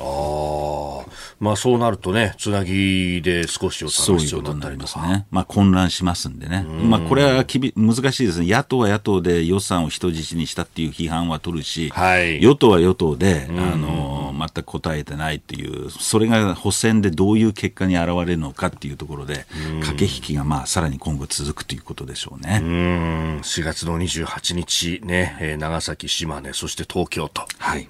[1.40, 5.08] あまあそうなるとね、つなぎで少し予算が必要になったりとか。
[5.08, 5.26] ね。
[5.30, 6.62] まあ混乱しますんでね。
[6.62, 8.46] まあこれはきび難しいですね。
[8.46, 19.46] 野党は野党で予算を人質にしたっていう批判は取るし、はい、与党は与党で、あの、全く答えてないっていう、それが補選でどういう結果に現れるのかっていうところで、
[19.80, 22.60] 駆け引きがまあさらに今後続くということでしょうね。
[22.62, 27.46] うん4月の28日ね、えー、長崎、島根、そして東京と。
[27.58, 27.86] はい。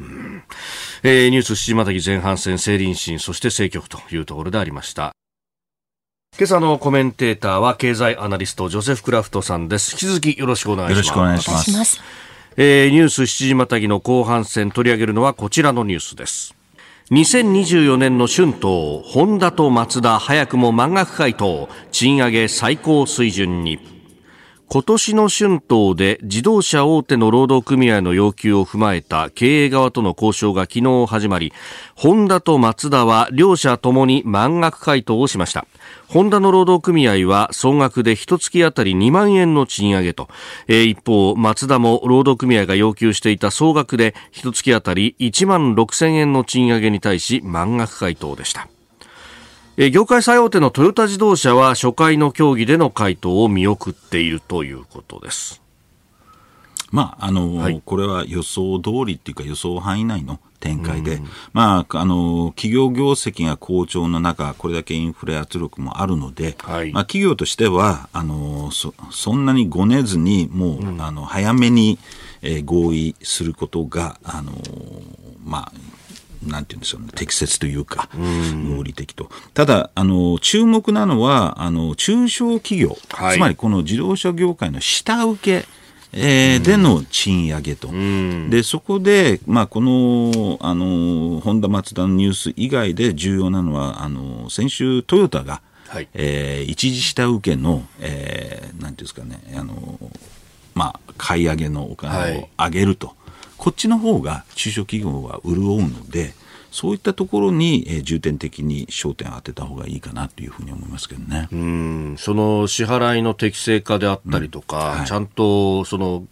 [1.02, 5.12] えー、ニュース7時またぎ前半戦、政倫審、そして政局というところでありました。
[6.38, 9.92] 今朝のコメンテーターは経済アナリストジョセフ・クラフトさんです。
[9.92, 10.96] 引き続きよろしくお願いします。
[10.96, 12.00] よろしくお願いします。
[12.57, 16.55] えー、ニュース7時またぎの後半戦取り上げるのはこちらのニュースです。
[17.11, 23.99] 2024年の春闘、ホンダとマツダ早くも満額回答、賃上げ最高水準に。
[24.72, 31.52] 今年の春闘で自動車大手の労働組合の要求を踏まえた経営側との交渉が昨日始まり、
[31.96, 35.66] ホンダとマツダは両社ともに満額回答をしました。
[36.06, 40.28] ホンダの労働組合は総額で一月あたり2万円の賃上げと、
[40.68, 48.68] 一方、マツダも労働組合が要求していた総額で一月あたり1万6000円の賃上げに対し満額回答でした。
[49.88, 55.62] 業界最大手のトヨタ自動車は初回の協議での回答を見送っているということです。
[56.90, 71.98] まああの、はい、これは予想通りっていうか予想範囲内の展開で、うん、まあ、あの企業業績が好調の中、これだけインフレ圧力もあるので、はい、まあ、企業としてはあのそそんなにごねずに、もう、うん、あの早めに、
[72.42, 74.52] えー、合意することが、あの
[75.42, 75.72] まあ、
[76.46, 79.31] なんていうんでしょうね、適切というか、合理的と。
[79.55, 85.68] ただ、あの、注目なのは、あの、中小企業、はい、つまりこの自動車業界の下請け、
[86.12, 87.88] えー、での賃上げと、
[88.50, 99.98] でそこで、まあ、このあのホンダ、マツダのニュース以外で重要なのは、あの先週、トヨタが、はい、えー、一時下請けの、えー、なんていうんですかね、あの
[100.74, 103.14] まあ、買い上げのお金を上げると。
[103.61, 106.33] こっちの方が中小企業は潤うので、
[106.70, 111.46] そういったところに、えー、重点的に焦点を当てた方がいいかなというふうに思いますけどね。
[111.53, 116.25] うんその支払いの適正化であったりとか、うんはい、ちゃんとその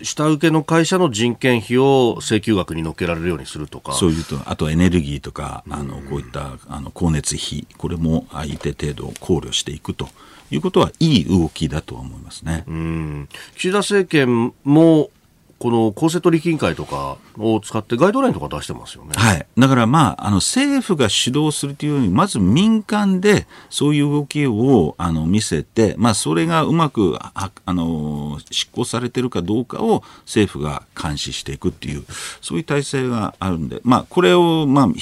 [0.00, 3.94] 下請けの会社の人件費を請求額に乗っけられるようにするとか。
[3.94, 10.08] そういうと、あとエネルギーとか、あのこういったあの光熱費、これも一定程度考慮していくと。
[10.50, 12.62] いうことはいい動きだと思いますね。
[12.68, 15.10] うん岸田政権も
[15.58, 19.12] この公正取引委員会とかを使ってガイドラインとか出してますよね。
[19.16, 19.46] はい。
[19.56, 32.04] だからまあ、あの政府が主導するというより、まず民間でそういう動きをあの見せて、まあそれがうまくああの執行されてるかどうかを政府が監視していくっていう、
[32.40, 34.94] そういう体制があるんで、まあこれをまあ引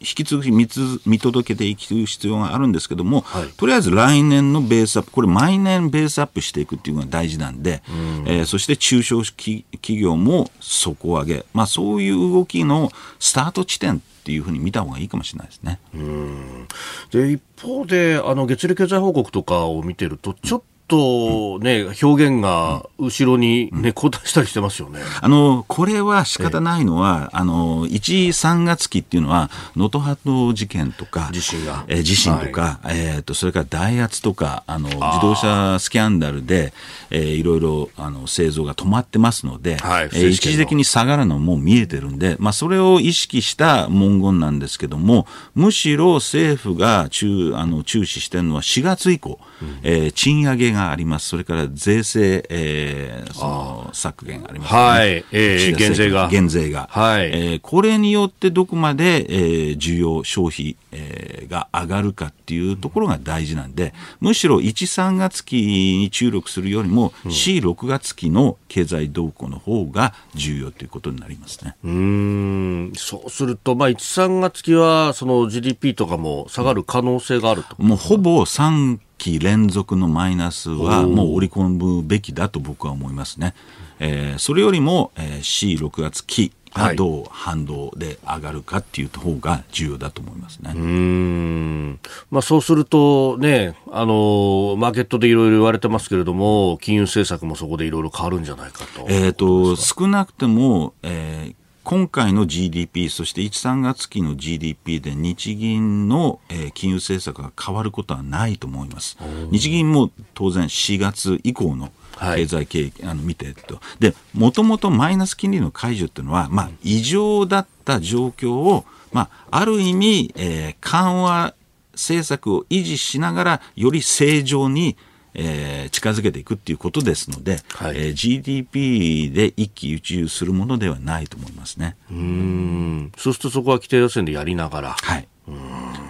[0.00, 15.80] き続き見つ見届けていく必要があるんですけども、はい、とりあえず来年のベースアップ、これ毎年ベースアップしていくっていうのが大事なんで、うん、えー、そして中小企企業も底上げ、まあ、そういう動きのスタート地点っていうふうに見た方がいいかもしれないですね。
[15.94, 16.68] うん
[17.10, 24.98] で一方であの月例経済報告とかを見てるとちょっとね、表現が後ろにね、後退したりしてますよね。
[25.22, 31.84] あの、これは仕方ないのは、あの、1、3月期っていうのは、能登半島事件とか、地震が。
[31.86, 36.72] え地震とか、はい、えっ、と、それからダ圧とか、あの、自動車スキャンダルで、
[37.10, 51.28] えー、いろいろ、あの、製造が止まってますので、はい、えー、一時的に下がるのも見えてるんで、まあ、それを意識した文言なんですけども、むしろ政府が注、あの、注視してるのは4月以降、うん、えー、賃上げががあります。
[51.28, 55.24] それから税制、えー、その削減あります、ね、はい。
[55.32, 56.28] えー、減税が。
[56.28, 56.88] 減税が。
[56.90, 57.26] はい。
[57.26, 71.76] えー、これによってどこまで、えー、需要、消費、えー、が上がるかっていうところが大事なんで、むしろ1、3月期に注力するよりも、うん、4、6月期の経済動向の方が重要ということになりますね。
[71.84, 72.92] うん。
[72.96, 77.80] そうすると、まあ、1、3月期は、その GDP とかも下がる可能性があると。
[77.82, 83.54] もうほぼ3期連続のマイナスはもう織り込むべきだと僕は思いますね。
[83.98, 90.72] えー、それよりも、えー、C6 月期がどう反動で上がるかっていう方が重要だと思いますね。
[90.74, 99.06] うんまあ、そうするとね、あの、マーケットでいろいろ言われてますけれども、金融政策もそこでいろいろ変わるんじゃないかと。
[99.08, 109.16] えっ、と、少なくても、えー、今回の GDP、そして1、3月期の GDP で日銀の、えー、金融政策が変わることはないと思います。
[109.50, 113.80] 日銀も当然4月以降の経済経済、はい、あの見てと。
[113.98, 121.54] で、もともとマイナス金利の解除っていうのは、まあ、異常だった状況を、まあ、ある意味、えー、緩和
[121.92, 124.96] 政策を維持しながら、より正常に
[125.34, 131.96] えー、近づけていくっていうことですので、はい、えー、GDP で一喜一憂するものではないと思いますね。
[132.10, 134.96] うんそうするとそこは規定予選でやりながら。
[135.00, 135.26] はい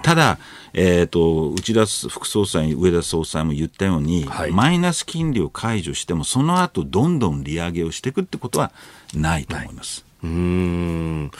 [0.02, 0.38] ただ、
[0.72, 8.72] えーと、内田副総裁、上田総裁も言ったように、はい、マイナス金利を解除しても、その後どんどん利上げをしていくってことは
[9.14, 10.04] ないと思います。
[10.22, 11.30] はい、うん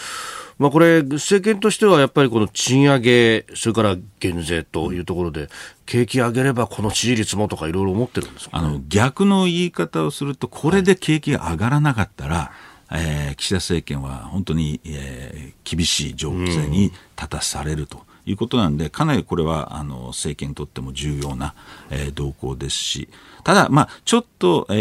[0.61, 5.49] まあ、これ、政権としてはやっぱりこの賃上げ、それから減税というところで、
[5.87, 12.53] 景気上げればこの支持率もとかいろいろ思ってるんですか、ね、あの逆の言い方をすると、これで景気が上がらなかったら、
[12.93, 18.09] えー、岸田政権は本当に、えー、厳しい情勢に立たされると。
[18.27, 21.55] いうことなんで、かなりこれはあの政権にとっても重要な、
[21.89, 23.09] えー、動向ですし、
[23.45, 24.75] ただ、まあ、ちょっと、え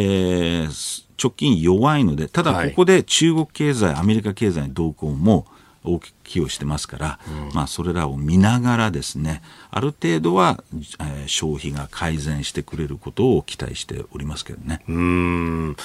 [0.65, 5.47] ー、直近弱いので、ただここで中国経済、アメリカ経済の動向も、
[5.83, 15.75] 大きく寄与してますから、うん、まあ、それらを見ながらですねある程度は、えー、消費が改善してくれることを期待しておりますけどねうん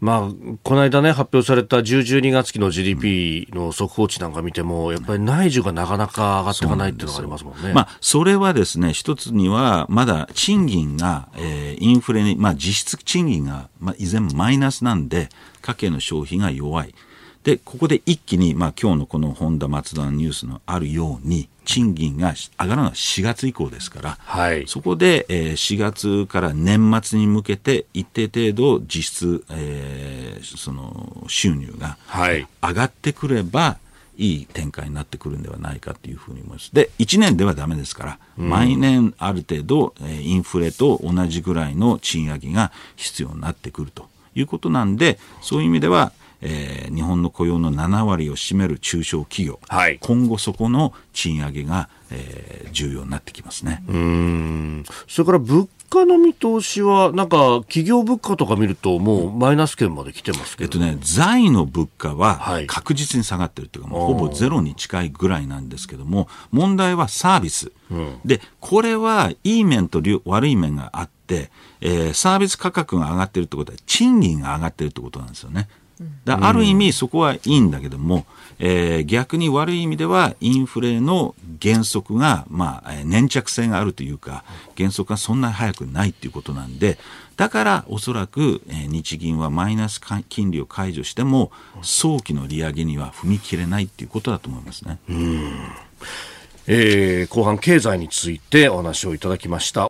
[0.00, 7.72] まあ、この間ね発表された10、12月期の GDP の速報値なんか見てもやっぱり内需がなかなか上がっていかないっていうのがありますもんね。
[7.72, 15.28] まあ、それはですね一つにはまだ賃金が、えー、インフレに、まあ、実質賃金が、まあ、依然マイナスなんで
[15.62, 16.94] 家計の消費が弱い。
[17.44, 33.78] で、ここで一気に、まあ今日のこの本田松田のニュースのあるように、賃金が上がるのは4月以降ですから、はい、そこで、えー、4月から年末に向けて一定程度実質、えー、その収入が上がってくれば、
[34.16, 36.70] いい展開になってくるんではないかというふうに思います。
[36.72, 46.12] で、1年ではだめですから、毎年ある程度、インフレと同じぐらいの賃上げが必要になってくるということなんで、そういう意味では、
[46.46, 53.82] えー、日本の雇用の7割を占める中小企業、はい、今後そこの賃上げが、えー、重要になってきますね。
[53.88, 54.84] うん。
[55.08, 75.68] それから物価の見通しは、なんか企業物価とか見ると、もうマイナス圏まで来てますけど、ね、えっとね、財の物価は確実に下がってるというか、もうほぼゼロに近いぐらいなんですけども、問題はサービス、うん、でこれはいい面と悪い面があって、えー、サービス価格が上がってるってことは、賃金が上がってるってことなんですよね。
[76.26, 78.26] ある意味そこはいいんだけども、
[78.58, 86.98] えー、逆に悪い意味ではインフレの減速が、まあ、粘着性があるというか減速がそんなに早くないということなんで
[87.36, 91.50] だからおそらく、えー、日銀はマイナス金利を解除しても
[91.82, 94.98] 早期の利上げには踏み切れないということだと思いますね。
[95.08, 95.52] うん
[96.66, 99.88] えー、後半経済についてお話をいただきました。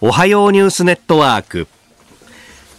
[0.00, 1.66] おはようニュースネットワーク。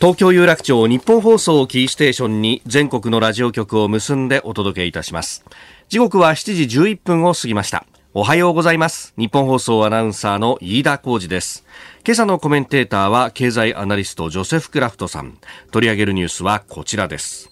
[0.02, 5.46] 東京有楽町日本放送キーステーションに全国のラジオ局を結んでお届けいたします。
[5.90, 7.86] 時刻は7時11分を過ぎました。
[8.16, 9.14] おはようございます。
[9.16, 11.68] 日本放送アナウンサーの飯田浩二です。
[12.04, 15.38] 今朝のコメンテーターは経済アナリストジョセフ・クラフトさん。
[15.70, 17.52] 取り上げるニュースはこちらです。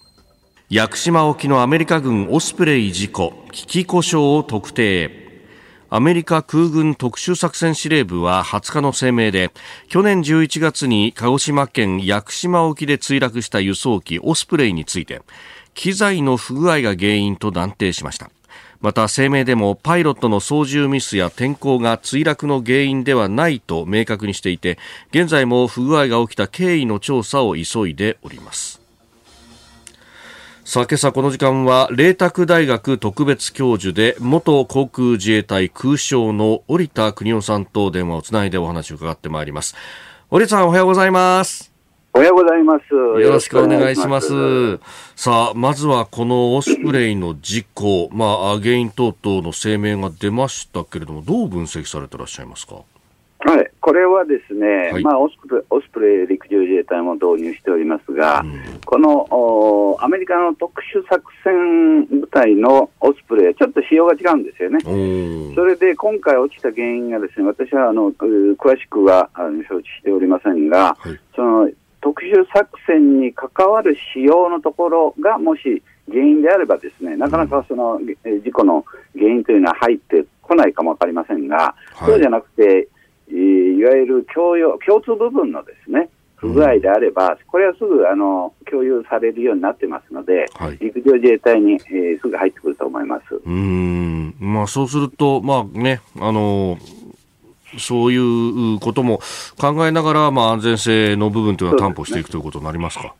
[0.68, 3.32] 屋久島沖のアメリカ軍オスプレイ事故。
[3.52, 5.19] 危機故障を特定。
[5.92, 9.50] アメリカ空軍特殊作戦司令部は20日の声明で
[9.88, 15.20] 去年11月に鹿児島県屋久島沖で墜落した輸送機オスプレイについて
[15.74, 18.30] 機材の不具合が原因と断定しました。
[18.80, 24.78] また声明でもパイロットの操縦ミスや天候が墜落の原因ではないと明確にしていて
[25.10, 28.79] 現在も不具合が起きた経緯の調査を急いでおります。
[30.72, 39.74] さあ今朝この時間は麗澤大学特別教授で元航空自衛隊空将の織田邦夫さんと電話をつないでお話を伺ってまいります。
[40.30, 41.72] 織田さんおはようございます。
[42.14, 42.84] おはようございます。
[42.94, 44.78] よろしくお願いします。
[45.16, 48.08] さあまずはこのオスプレイの事故。
[48.12, 52.76] まあ原因等々の声明が出ましたけれどもどう分析されていらっしゃいますか？
[53.42, 64.78] はい、これはですね、はい、まあ、オスプレオスプレイ陸上自衛隊も導入しておりますが、うん、このおアメリカの特殊作戦部隊のオスプレイ、ちょっと仕様が違うんですよね。
[65.54, 71.70] それで今回起きた原因がですね、私はあの詳しくはあの承知しておりませんが、はい、その
[72.02, 77.98] 特殊作戦に関わる仕様のところがもし原因であればですね、なかなかその、
[78.44, 78.84] 事故の
[79.16, 82.88] 原因というのは入ってこないかもわかりませんが、はい、そうじゃなくて、
[83.30, 93.40] いわゆる共用共通部分のですね不具合であれば、これはすぐあの共有されるようになってますので、はい、陸上自衛隊に、えー、すぐ入ってくると思います。
[93.44, 94.34] うん。
[94.40, 96.78] まあ、そうすると、まあね、あの
[97.78, 99.20] そういうことも
[99.60, 103.14] 考えながら、まあ、安全性の部分というのは担保していく、ね、ということになりますか？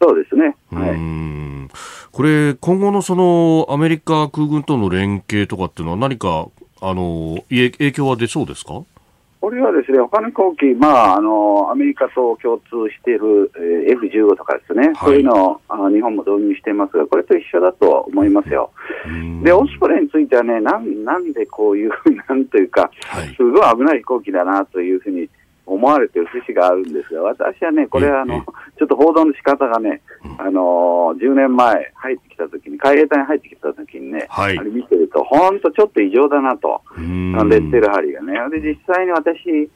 [0.00, 1.70] そうですね、はい、
[2.12, 6.46] これ、今後のそのアメリカ空軍との連携とかっていうのは、何か
[6.80, 8.82] あの影響は出そうですか？
[9.42, 18.70] これはですね、他の飛行機、まあ、あの、アメリカと共通している、えー、F15 とかですね、はい、そういうのをあ日本も導入していますが、これと一緒だと思いますよ。
[19.42, 21.90] で、オスプレイについてはね、なん、なんでこういう、
[22.28, 22.88] なんというか、
[23.36, 25.28] すごい危ない飛行機だなというふうに
[25.66, 28.44] 思われている節があるんですが、私はね、これはあの、
[28.78, 30.02] ちょっと報道の仕方がね、
[30.38, 38.34] あのー、10年前入ってきたときに、海兵隊に入ってきたときにね、はい、あれ見てると、本当ちょっと異常だなと、レッテル張りがね。
[38.50, 39.70] で、実際に私、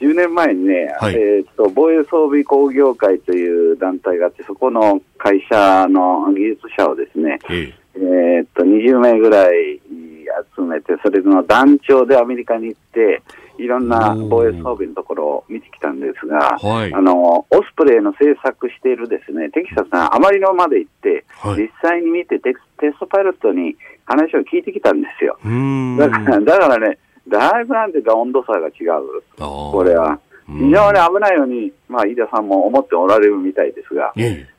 [0.00, 7.38] 10年前にね、はい、えーと、防衛装備工業会という団体があって、そこの会社の技術者をですね、
[7.94, 9.80] えー、と20名ぐらい
[10.56, 13.22] 集めて、それの団長でアメリカに行って、
[13.62, 25.38] いろんな防衛装備のところを見てきたんですが、はい、あの、オスプレイの製作しているですね、テキサスがあまりのまで行って、はい、実際に見てテテストパイロットに話を聞いてきたんですよ。
[25.98, 26.98] だからだからね、
[27.28, 29.22] だいぶなんていうか温度差が違う。
[29.38, 30.18] これは。
[30.46, 34.12] 非常に危ないように、まあ、飯田さんも思っておられるみたいですが、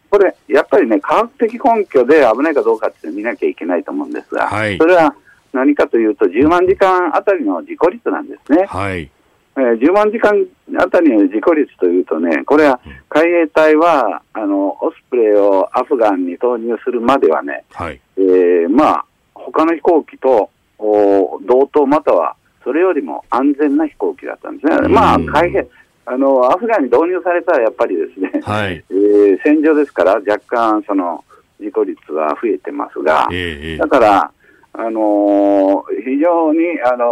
[0.09, 5.13] これ、やっぱりね、科学的根拠で危ないかどうかって見なきゃいけないと思うんですが、はい、それは
[5.53, 8.65] 何かというと、10万時間あたりの事故率なんですね。
[8.67, 9.09] はい。
[9.57, 10.33] えー、10万時間
[10.79, 12.79] あたりの事故率というとね、これは
[13.09, 24.87] 海兵隊は、あの、オスプレイをアフガンに投入するまではね、はい、えー、まあ、他の飛行機とお同等またはそれよりも安全な飛行機だったんですね。
[24.87, 25.67] まあ、海兵、
[26.05, 31.23] あの、アフガンに導入されたらやっぱりですね、はい、えー、戦場ですから若干その
[31.59, 34.31] 事故率は増えてますが、えー、だから、
[34.73, 37.05] あのー、非常に、あの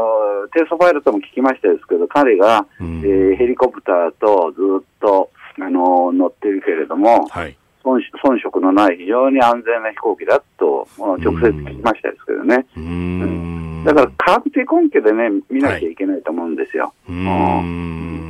[0.46, 5.30] ー、テストパイロットも聞きましたですけど、彼が、うん、えー、ヘリコプターとずっと、
[5.62, 12.66] あの乗ってるけれども、はい、遜遜色のない非常に安全な飛行機だと、直接聞きましたですけどね。
[12.78, 16.94] うん、だから科学的根拠でね、見なきゃいけないと思うんですよ。
[17.08, 17.62] は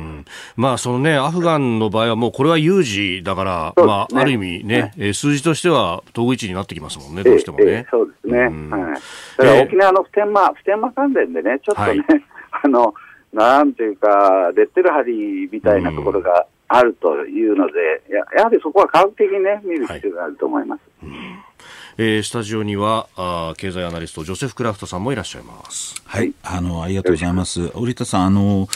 [0.06, 0.09] い
[0.56, 7.86] まあそのね、アフガンの場合はもうこれは有事だから、ね、まあある意味ね、ね数字としては統合一になってきますもんね、どうしてもね。
[7.90, 8.38] そうですね。
[8.38, 8.82] うん、はい。
[8.92, 12.04] だから沖縄の普天間、普天間関連でね、ちょっとね、はい、
[12.64, 12.94] あの、
[13.32, 17.72] なんていうか、レッテル貼りみたいなところがあるというので、
[18.08, 20.80] うん、ややはりそこは科学的にね、見る必要があると思います。
[21.02, 21.50] はい、うん。
[21.98, 26.02] えー、スタジオにはあ経済アナリストジョセフ・クラフトさんもいらっしゃいます。
[26.06, 26.32] はい。
[26.42, 27.70] あのありがとうございます。
[27.74, 28.68] 織田さんあの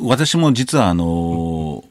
[0.00, 1.84] 私も実はあの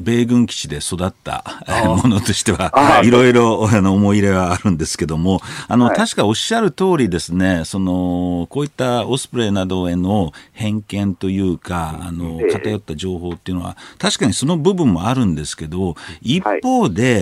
[0.00, 1.44] 米軍基地で育った
[1.84, 17.20] ものとしては、いろいろあの思い入れはあるんですけども、あの、はい、確かおっしゃる通りですね、その、こういったオスプレイなどへの偏見というか、あの、偏った情報っていうのは、確かにその部分もあるんですけど、一方で、は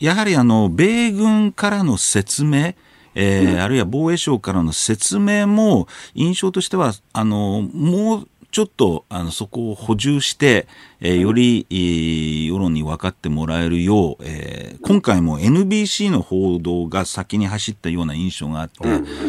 [0.00, 2.74] い、やはりあの、米軍からの説明、
[3.14, 10.66] えー、あるいは防衛省からの説明も、印象としては、あの、もう、ちょっとあのそこを補充して、
[11.00, 18.78] えー、より、えー、世論に分かってもらえるよう、えー、今回も NBC の報道が先に走ったような印象があって、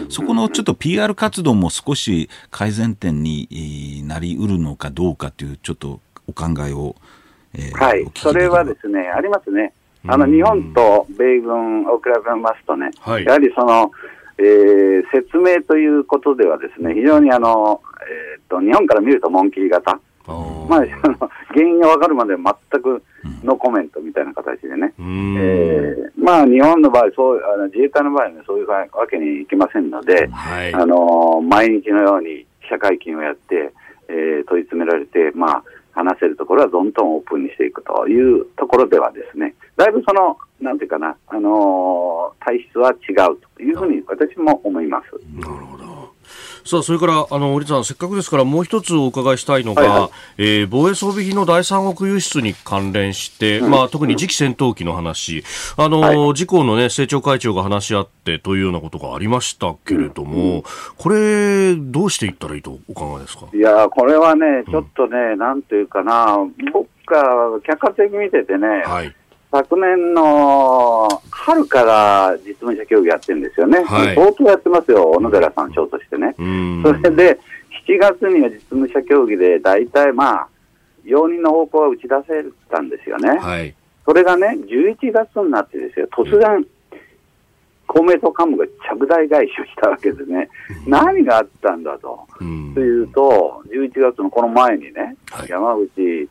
[0.09, 6.95] そこのちょっと PR 活動も少し改善点になりうるのかどうかというちょっとお考えを、
[7.53, 9.73] えー、はい、それはですね、ありますね。
[10.07, 13.91] あの日本と米軍を比べますとね、はい、やはりその、
[14.39, 17.81] えー、説明ということではですね、非常にあの、
[18.33, 19.99] えーと、日本から見ると紋切り型、
[20.69, 20.85] まあ、
[21.53, 23.03] 原因が分かるまで全く
[23.43, 33.73] のコメントみたいな形でね、うん、えー、まあ、日本の場合そうあの、自衛隊の場合は、ね、そういうわけにいきませんので、はい、あの毎日のように記者会見をやって、
[34.07, 45.05] えー、問い詰められて、まあ、話せるところはどんどんオープンにしていくというところではですね、だいぶその、なんていうかな、あのー、体質は違うというふうに私も思います。
[45.39, 45.89] なるほど。
[46.65, 55.45] さあ、それから、あの、織さん、せっかくですから、もう一つお伺いしたいのが、はいはい、えー、防衛装備品の第三国輸出に関連して、うん、まあ、特に次期戦闘機の話、
[55.77, 60.63] あの、はい、自公のね、政調会長が話し合ってというようなことがありましたけれども、うん、
[60.97, 63.45] これ、どうしていったらいいとお考えですか？
[63.53, 66.37] いや、これはね、ちょっとね、うん、なんていうかな、
[66.73, 67.23] 僕が
[67.65, 69.15] 客観的に見ててね、はい
[69.51, 76.35] 昨年の春から実務者協議やってるんですよね、はい、相当やってますよ、小野寺さん、長としてね。
[76.83, 77.39] それで、
[77.87, 80.47] 7月には実務者協議で、大体まあ、
[81.03, 83.39] 容認の方向は打ち出せたんですよね。
[83.39, 83.73] はい、
[84.05, 86.67] それがね、11月になってですよ、突然、うん、
[87.87, 90.49] 公明党幹部が着大外出したわけでね、
[90.85, 92.27] 何があったんだと。
[92.39, 96.29] うん、というと、11月のこの前にね、はい、山口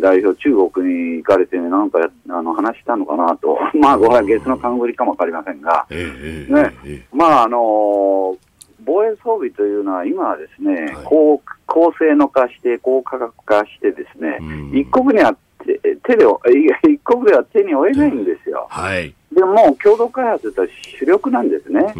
[0.00, 8.36] 代表、中国に行かれて、ね、なんかあの話したのかなと、 まあ、これは月の勘繰りかも分かりませんが、えー、ね、えー、まあ、あのー、
[8.84, 14.38] 防衛装備というのは、今はですね、はい、高高性能化して、高価格化してですね、
[14.72, 16.24] 一国には手で、
[16.88, 18.66] 一国では手に負えないんですよ。
[18.68, 20.68] はい、でも、共同開発とは
[20.98, 21.94] 主力なんですね。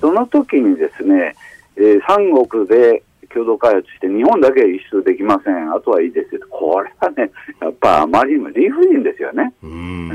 [0.00, 1.34] その時にですね、
[1.76, 3.02] えー、三国で
[3.32, 9.52] 共同開発して、日本だけ輸出できません、あとはいいですよ、これはね、やっぱあまりにも理不尽ですよね。
[9.62, 10.10] うん。
[10.12, 10.14] え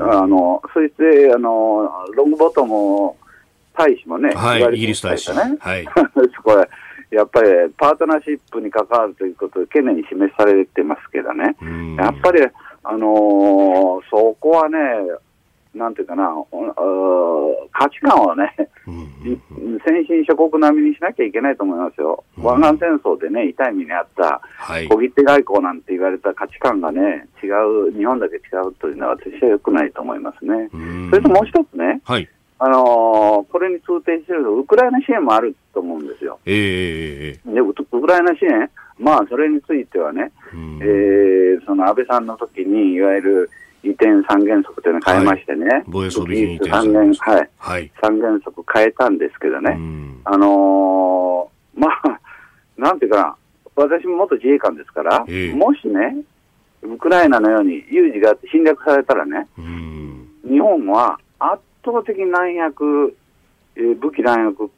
[0.00, 3.14] ー、あのそしてあの、ロングボトム
[3.76, 5.32] 大使もね、はい、イギリス大使。
[5.32, 5.84] ね、はい、
[6.42, 6.68] これ
[7.10, 11.56] やっぱりパートナーシップに関わるということで懸念に示されてますけどね、
[11.96, 12.40] やっぱり、
[12.82, 14.78] あのー、そこはね、
[15.74, 16.28] なんていうかな、
[17.72, 18.54] 価値観はね、
[19.84, 22.24] 先進諸国並みにしなきゃいけないと思いますよ。
[22.38, 24.40] 湾岸戦争でね、痛い目にあった、
[24.88, 30.68] 小切手外交なんて言われた価値観がね、違う、日本だけ違うというのは私は良くないと思いますね。
[31.10, 36.38] それともう一つね、はい、あのー、これに通底していると、ウクライナ支援もあると思うんですよ。
[36.46, 43.50] えー、でウクライナ支援、まあ、それについてはね、えー、その安倍さんの時に、いわゆる
[43.84, 49.78] 移転三原則というのを変えましてね、はい、防衛装備品移転三原、はい、はい、三原則変えたんですけどね、
[50.24, 52.20] あのー、 まあ、
[52.78, 53.36] なんていうかな、
[53.76, 56.16] 私も元自衛官ですから、えー、もしね、
[56.82, 59.46] ウクライナのように有事があって侵略されたらね、
[60.48, 63.16] 日本は圧倒的弾薬、
[63.76, 64.70] えー、武器弾薬、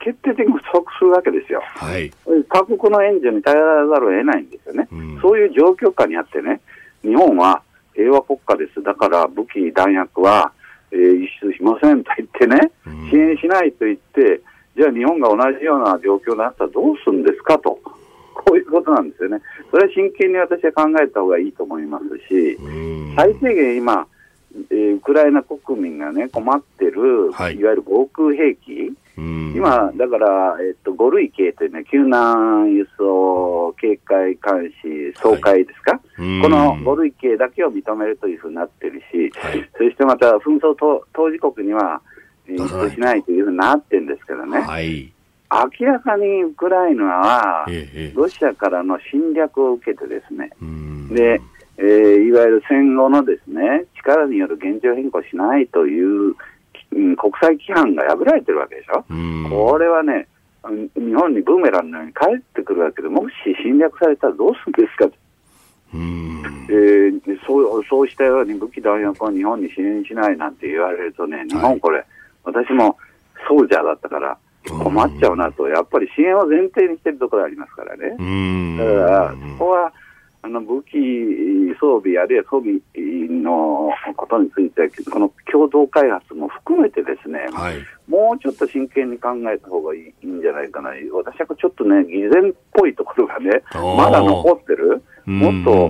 [0.00, 1.62] 決定的に不足するわけですよ。
[1.64, 2.10] はい、
[2.48, 4.88] 他国の援助に頼らざるを得ないんですよね。
[5.20, 6.60] そういう状況下にあってね、
[7.02, 7.62] 日本は
[7.94, 8.82] 平和国家です。
[8.82, 10.52] だから武器、弾薬は、
[10.90, 12.72] えー、輸出しませんと言ってね、
[13.10, 14.40] 支援しないと言って、
[14.76, 17.78] じゃあ日本が同じような状況になったらどうするんですかと。
[18.34, 19.40] こういうことなんですよね。
[19.70, 22.58] それは真剣に私は考えた方がいいと思いますし、
[23.14, 24.06] 最低限今、
[24.70, 36.00] えー、ウクライナ国民がね、困ってる、はい、いわゆる防空兵器、今、だから、えっと、5類型というね、救難輸送警戒監視総会ですか、はい、
[36.42, 40.74] この5類型だけを認めるというふうになってるし、はい、そしてまた紛争
[41.12, 42.00] 当事国には
[42.46, 44.60] 輸出しないというふうになってるんですけどね。
[44.60, 45.12] はい。
[45.80, 47.66] 明らかにウクライナは、
[48.14, 50.50] ロシアからの侵略を受けてですね、
[51.14, 51.42] で、
[51.76, 56.34] えー、いわゆる戦後のですね、力による現状変更しないという
[57.16, 59.04] 国際規範が破られてるわけでしょ、
[59.48, 60.28] これはね、
[60.94, 65.14] 日本にブーメランのように帰ってくるわけで、もし侵略されたらどうするんですかと。
[65.94, 72.06] えー、そうそうしたように武器弾薬を日本に支援しないなんて言われるとね、日本これ、はい、
[72.44, 72.96] 私も
[73.46, 74.38] ソルジャーだったから
[74.68, 78.10] 困っちゃうなと、やっぱり支援を前提にしてるところありますからね。
[78.78, 79.92] だから、そこは
[80.44, 80.94] あの武器
[81.80, 82.80] 装備あるいは装備
[83.30, 87.76] のことについて、この共同開発も含めてですね、はい、
[88.08, 95.88] もうちょっと真剣に考えた方がいいんじゃないかな、私はちょっとね、偽善っぽいところがね、まだ残ってる、もっと、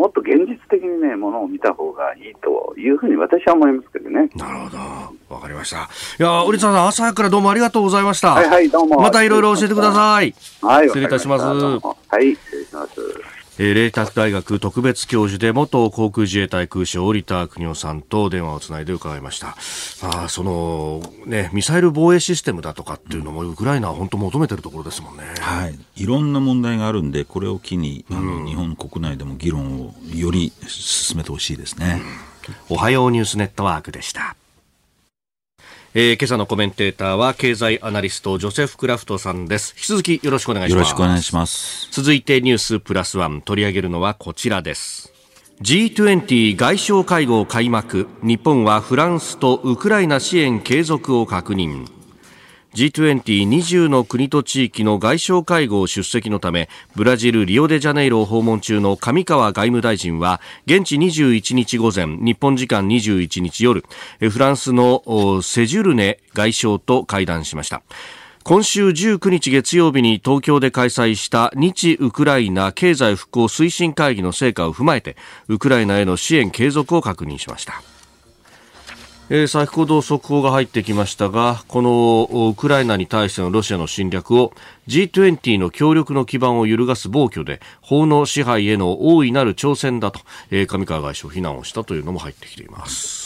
[0.00, 4.28] もっと現実的にね、ものを見た方がいいというふうに私は思いますけどね。
[4.34, 5.34] なるほど。
[5.34, 5.76] わかりました。
[6.18, 8.32] いや、織田さん、朝早くからどうもありがとうございました。
[8.32, 9.00] はいはい、どうも。
[9.00, 10.34] またいろいろ教えてください。
[10.62, 11.44] はい、失礼いたします。
[11.44, 13.43] はい、失礼します。
[13.58, 19.56] えー、麗澤大学特別教授で元航空自衛隊空将織田邦夫さんと電話をつないで伺いました。
[20.02, 25.22] あそのね、ミサイル防衛システムだとかっていうのも、ウクライナは本当求めてるところですもんね。
[25.40, 25.78] はい。
[25.96, 32.02] いろんな問題があるんで、これを機に、あの、うん、日本国内でも議論をより進めてほしいですね、
[32.70, 32.76] うん。
[32.76, 34.36] おはようニュースネットワークでした。
[35.96, 39.74] えー、今朝のコメンテーターは経済アナリストジョセフ・クラフトさんです。
[39.76, 40.74] 引き続きよろしくお願いします。
[40.74, 41.88] よろしくお願いします。
[41.92, 45.12] 続いてニュースプラスワン取り上げるのはこちらです。
[45.62, 48.08] G20 外相会合開幕。
[48.24, 51.86] 日本はフランスとウクライナ支援継続を確認
[52.74, 63.84] G2020 の国と地域の外相会合出席のためブラジル・リオデジャネイロを訪問中の上川外務大臣は現地21日午前日本時間21日夜
[64.18, 67.82] フランスのセジュルネ外相と会談しました。
[68.42, 75.16] 今週19日月曜日に東京で開催した日ウクライナ経済復興推進会議の成果を踏まえて
[75.48, 77.80] ウクライナへの支援継続を確認しました。
[79.30, 84.52] えー、先ほど速報が入ってきましたがこのウクライナに対してのロシアの侵略を
[84.86, 90.20] G20 の協力の基盤を揺るがす暴挙で法の支配への大いなる挑戦だと、
[90.50, 93.23] えー、上川外相非難をしたというのも入ってきています。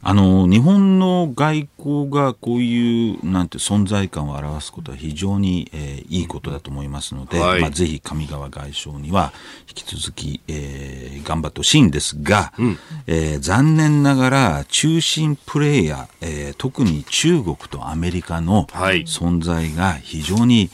[0.00, 9.32] あの日本の外交がこういうなんて存在感を表すことは非常に、えー、いいことだと思いますので、はい、まあ、ぜひ上川外相には
[9.68, 12.78] 引き続き、えー、頑張ってほしいんですが、うん、
[13.08, 20.70] えー、残念ながら中心プレーヤー、えー、特に中国とアメリカの存在が非常に、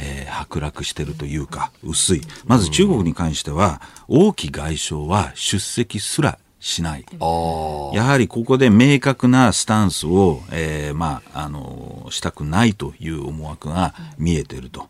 [0.00, 2.20] えー、剥落しているというか薄い。
[2.46, 7.04] まず中国に関しては王毅外相は出席すらしない。
[7.20, 14.88] やはりここで明確なスタンスを、えー、まあ、あの、したくないという思惑が見えていると。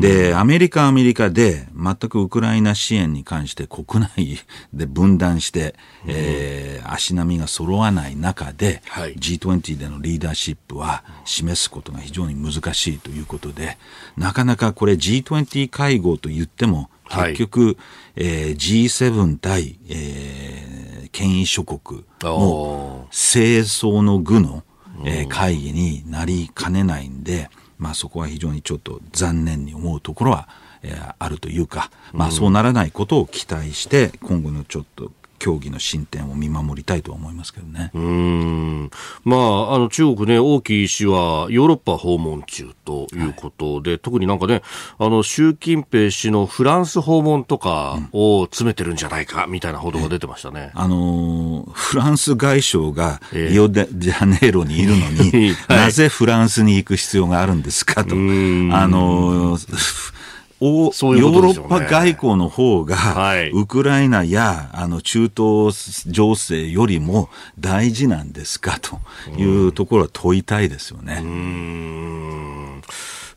[0.00, 4.38] で、アメリカアメリカで全くウクライナ支援に関して国内
[4.72, 5.74] で分断して、
[6.06, 13.76] えー、足並みが揃わない中で、はい、G20 でのリーダーシップは示すことが非常に難しいということで、
[14.16, 17.76] なかなかこれ G20 会合と言っても、結局、はい、
[18.16, 24.62] えー、G7 対、えー、権威諸国の清掃の具の、
[25.04, 30.48] えー、会議になりかねないんで、まあそこは非常にちょっと残念に思うところは、
[30.82, 37.90] えー、あるというか、まあそうならないことを期待して、今後のちょっと協議の進展を見守りたいと思いますけどね。
[37.94, 38.90] うん。
[39.24, 44.62] まあ、あの、中国ね、王毅氏はヨーロッパ訪問中ということで、はい、特になんかね、
[44.98, 50.72] あの、習近平氏のフランス訪問とかを詰めてるんじゃないか、みたいな報道が出てましたね。
[50.74, 58.14] あのー、フランス外相がリオデジャネイロにいるのに、 はい、なぜフランスに行く必要があるんですかと。
[58.14, 60.17] あのー
[60.60, 67.28] ヨーロッパ外交の方が、はい、ウクライナやあの中東情勢よりも
[67.58, 68.98] 大事なんですかと
[69.36, 71.22] いうところは問いたいですよね。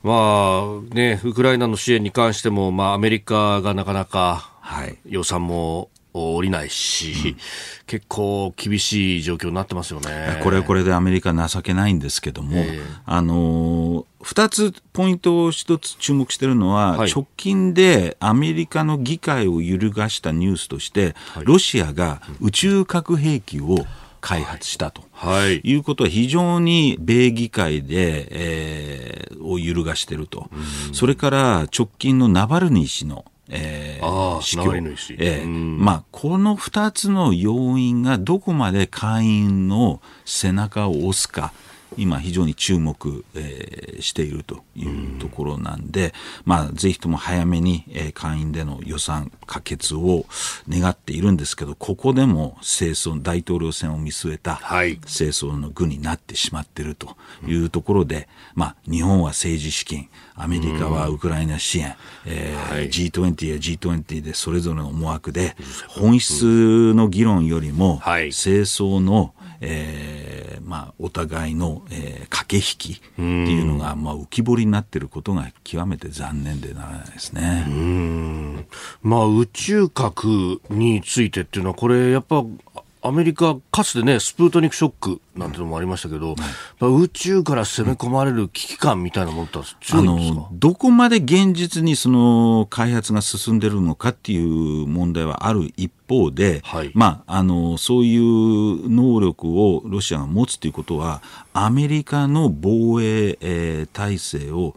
[0.03, 4.51] まあね、ウクライナの支援に関しても、まあ、アメリカがなかなか
[5.05, 7.37] 予算も降りないし、うん、
[7.85, 10.39] 結構厳しい状況になってますよね。
[10.43, 23.77] これはこれでアメリカ情けないんですけども、えー、あの二つポイントを一つ注目しているのは、はい、直近でアメリカの議会を揺るがしたニュースとして、はい、ロシアが宇宙核兵器を
[24.21, 30.49] 開発したと、はい、いうことは非常に米議会で、えー、を揺るがしていると、
[30.93, 34.73] それから直近のナバルニー氏のえー、死去、
[35.19, 41.51] えーまあ、この2つの要因がどこまで会員の背中を押すか。
[41.97, 46.13] 今非常に注目、えー、しているというところなんで、
[46.45, 50.25] まあ、ぜひとも早めに、えー、会員での予算可決を
[50.69, 54.61] 願っているんですけど、ここでも清掃、大統領選を見据えた
[55.05, 57.15] 清掃の具になってしまっていると
[57.45, 65.55] いうところで、まあ、日本は政治資金、アメリカはウクライナ支援、えーはい、G20 や G20 でそれぞれの思惑で、
[65.89, 77.65] 本質の議論よりも、清掃の、えーまあ、お互いの、えー、駆け引きっていうのが、まあ、浮き彫りになっていることが極めて残念でならないですね。
[77.67, 78.67] うん
[79.01, 82.45] まあ、宇宙核についてっていうのは、これ、やっぱ
[83.03, 86.35] アメリカ、かつてね、スプートニクショックなんてのもありましたけど、
[86.81, 90.47] うん、宇宙から攻め込まれる危機感みたいなものって強いんですか？
[90.51, 101.23] どこまで現実にその開発が進んでるのかっていう問題はある一方で、はい、まあ、あの、そういう能力をロシアが持つということは、
[101.53, 104.75] アメリカの防衛、えー、体制を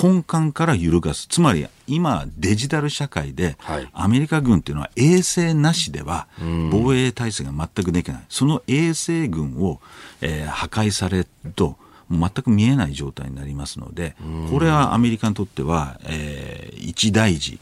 [0.00, 1.26] 根幹から揺るがす。
[1.26, 3.56] つまり、今、デジタル社会で、
[3.92, 6.28] アメリカ軍っていうのは衛星なしでは
[6.70, 8.22] 防衛体制が全くできない。
[8.28, 9.80] その衛星軍を、
[10.20, 11.26] えー、破壊される
[11.56, 11.76] と、
[12.10, 14.16] 全く見えない状態になりますので、
[14.50, 17.58] これはアメリカにとっては、えー、一大事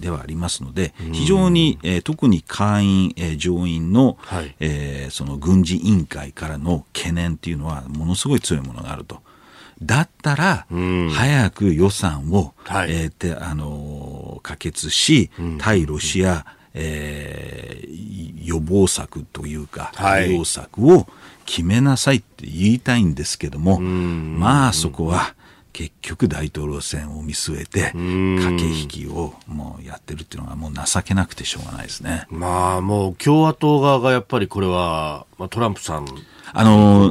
[0.00, 9.22] ではありますので、非常に、えー、特に会員、えー、上院の、はい、えー、その軍事委員会からの懸念っていうのは、ものすごい強いものがあると。
[9.84, 10.66] だったら、
[11.12, 21.06] 早く予算を、はい、えー、あのー、可決し、対ロシア、えー、予防策というか、対応策を
[21.44, 25.34] 決めなさいって言いたいんですけども、まあそこは、
[25.74, 32.26] 結局大統領選を見据えて、駆け引きをもうやってるっていうのはもう情けなくてしょうがないですね。
[32.30, 36.06] まあもう共和党側がやっぱりこれは、まあ、トランプさん
[36.56, 37.08] あの、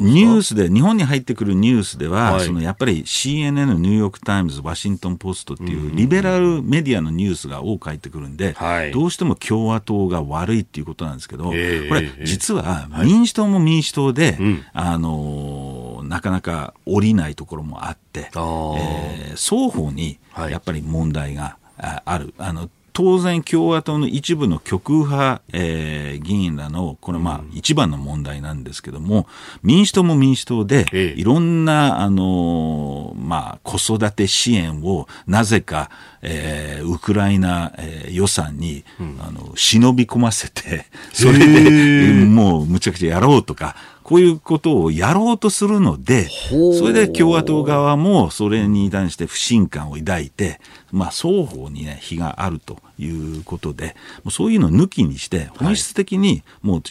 [0.00, 22.34] ニュースで、日本に入ってくるニュースでは、はい、そのやっぱり CNN、ニューヨーク・タイムズ、ワシントン・ポストっていうリベラルメディアのニュースが多く入ってくるんで、はい、どうしても共和党が悪いっていうことなんですけど、これ、実は民主党も民主党で、はい、あの、なかなか降りないところもあって、えー、双方にやっぱり問題がある。
[22.38, 29.28] あの当然共和党の一部の極右派、えー、議員らの、これまあ一番の問題なんですけども、
[29.62, 30.84] 民主党も民主党で、
[31.16, 35.92] いろんな、あのー、まあ子育て支援をなぜか、
[36.22, 43.76] えー、ウクライナ、えー、予算に、うん、あの、忍び込ませて、それで、もうむちゃくちゃやろうとか、
[44.08, 56.82] こういうことをやろうとするので、それで共和党側もそれに対して不信感を抱いて、まあ、双方にね、非があるということで、もうそういうのを抜きにして、本質的にもう、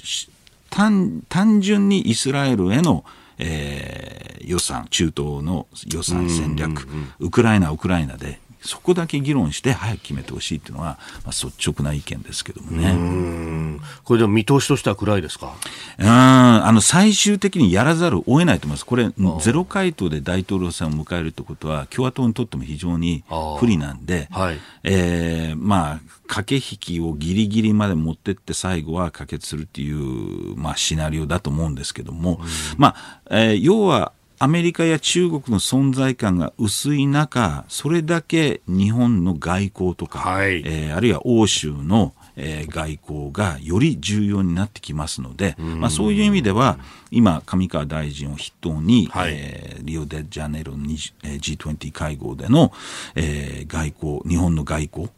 [0.69, 3.03] 単単純にイスラエルへの
[3.39, 6.87] えー、予算、中東の予算戦略、
[7.19, 13.79] ウクライナ、ウクライナでそこだけ議論して早く決めてほしいというのが、まあ、率直な意見ですけどもね。
[14.03, 15.53] これでも見通しとしては暗いですか？
[15.97, 16.07] うん。
[16.07, 18.85] あの最終的にやらざるを得ないと思います。
[18.85, 19.09] これ、
[19.41, 23.23] ゼロ回答で大統領選を迎えるということは、共和党にとっても非常に
[23.59, 32.41] 不利なんで、はい、えー、まあ、駆け引きをギリギリまで持ってって最後は可決するっていう、まあ、シナリオだと思うんですけども、
[32.77, 46.77] まあ、えー、要は、アメリカや中国の存在感が薄い中、それだけ日本の外交とか、はい、えー、あるいは欧州のえー、外交がより重要になってきますので、まあ、そういう意味では、
[47.11, 52.71] 今、上川大臣を筆頭に、はい、えー、リオデジャネイロの G20 会合での、
[53.15, 55.09] えー、外交、日本の外交、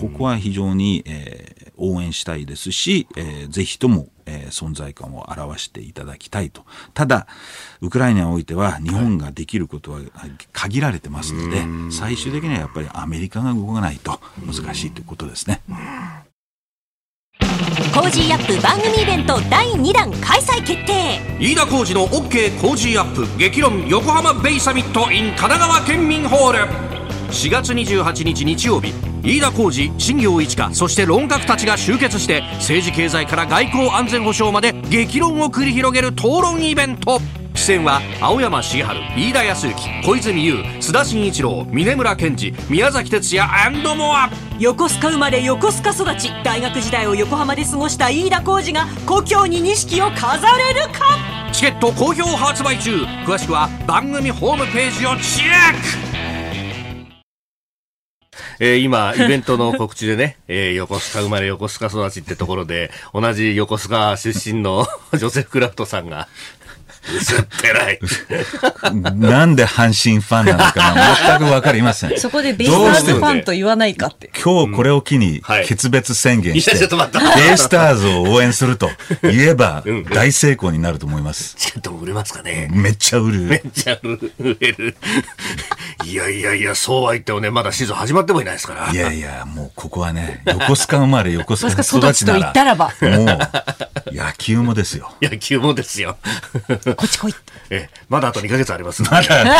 [0.00, 6.64] ここは非常に、えー、応援したいですし、えー、ぜひとも、えー、存在感を表していただきたいと。
[6.94, 7.26] ただ、
[7.80, 10.00] ウクライナにおいては日本ができることは
[10.52, 15.60] 限られてますので、最終的にはやっぱりアメリカが動かないと難しいということですね。
[17.92, 26.93] コージーアップ番組イベント第2弾開催決定飯田浩司の OK コージーアップ激論横浜ベイサミット in 神奈川県民ホール
[27.34, 28.94] 4月28日日曜日。
[29.24, 37.20] 飯田浩司新業一華そして論客たちが集結して政治経済から外交安全保障まで激論を繰り広げる討論イベント。
[37.54, 44.30] 出演は青山茂春飯田康之小泉悠須田慎一郎峯村健二宮崎哲也モア
[44.60, 46.30] 横須賀生まれ横須賀育ち。
[46.44, 51.00] 大学時代を横浜で過ごした飯田浩二が故郷に錦を飾れるか？
[51.52, 53.04] チケット好評発売中。
[53.26, 56.13] 詳しくは番組ホームページをチェック
[58.60, 66.28] えー、今、イベントの告知でね、 えー、横須賀生まれ横須賀育ちってところで、同じ横須賀出身の ジョセフ・クラフトさんが、
[67.12, 67.98] 薄っぺらい。
[69.14, 72.16] なんで阪神ファンなのかな全くわかりません。
[72.18, 74.30] そこでベイスターズファンと言わないかって。
[74.42, 76.84] 今日これを機に決別宣言して、ベ
[77.54, 78.90] イスターズを応援すると
[79.22, 81.56] 言えば大成功になると思います。
[81.56, 83.40] チケット売れますかねめっちゃ売る。
[83.40, 84.96] めっちゃ売れる。
[86.04, 88.90] いやいやいや、そうは言ってもね、まだシーズン始まってもいないですから。
[88.90, 95.12] いやいや、もうここはね、横須賀生まれ 横須賀育ちなら、もう野球もですよ。
[95.22, 96.16] 野球もですよ。
[96.96, 97.34] こっち来い。
[97.70, 99.54] え、まだあと2ヶ月ありますまだ、まだ、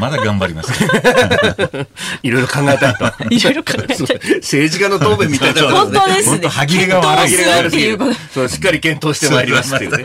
[0.00, 0.72] まだ頑張ります。
[2.22, 3.04] いろいろ考えたいと。
[3.30, 3.98] いろいろ考えたい。
[3.98, 6.24] 政治家の答弁みたいな本当ですね。
[6.26, 7.98] 本当歯切れが悪い。
[8.34, 10.04] そう、しっかり検討してまいりますっていうね。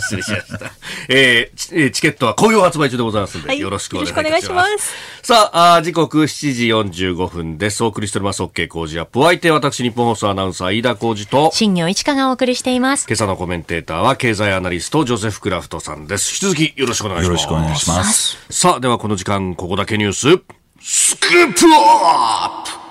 [0.00, 0.72] 失礼しました。
[1.08, 4.37] えー、チケットは好評発売中でございますので、よろしくお願いします。
[5.22, 7.84] さあ、あ時刻7時45分です。
[7.84, 8.42] お送りしております。
[8.42, 9.20] OK 工事アップ。
[9.20, 13.06] お相手私、日本放送アナウンサー、飯田工事と、新業一華がお送りしています。
[13.08, 16.32] 今朝のコメンテーターは、経済アナリスト、ジョセフ・クラフトさんです。
[16.44, 17.26] 引き続きよろしくお願いします。
[17.26, 18.38] よろしくお願いします。
[18.50, 20.42] さあ、ではこの時間、ここだけニュース、
[20.80, 22.88] スクープアップ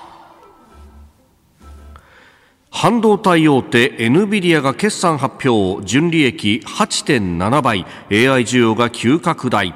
[2.70, 9.74] 半導体大手 NVIDIA が決算発表純利益8.7倍 AI 需要が急拡大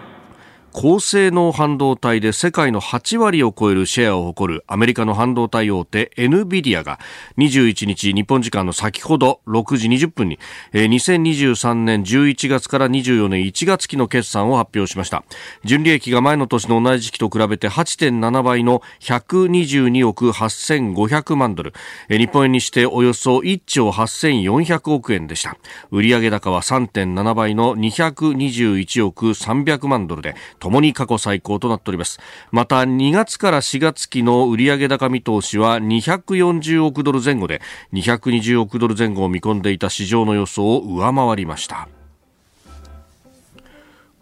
[0.72, 6.98] 高性能半導体で世界の8割を超えるシェアを誇るアメリカの半導体大手 NVIDIA が
[7.36, 10.38] 21日日本時間の先ほど6時20分に
[10.72, 15.24] 2023年11月から24年1月期の決算を発表しました。
[15.62, 21.74] 純利益が前の年の同じ時期と比べて8.7倍の122億8500万ドル。
[22.08, 25.58] 日本円にしておよそ1兆8400億円でした。
[25.90, 32.20] 売上高は3.7倍の221億300万ドルでともに過去最高となっております。
[32.52, 37.60] また2月から4月期の売上高見通しは240億ドル前後で
[37.92, 41.88] 220億ドル前後を見込んでいた市場の予想を上回りました。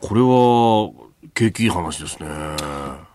[0.01, 2.27] これは景気いい話ですね。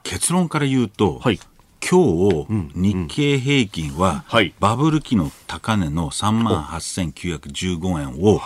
[0.03, 1.39] 結論から言うと、はい、
[1.81, 4.23] 今日、日経平均は、
[4.59, 8.39] バブル期の高値の3万8915円を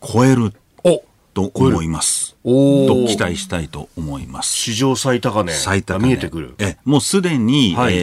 [0.00, 0.52] 超える
[1.34, 2.36] と思います。
[2.44, 4.52] と期待したいと思います。
[4.52, 6.06] 史上最高値最高値。
[6.06, 6.54] 見えてくる。
[6.58, 7.98] えもうすでに、はい、え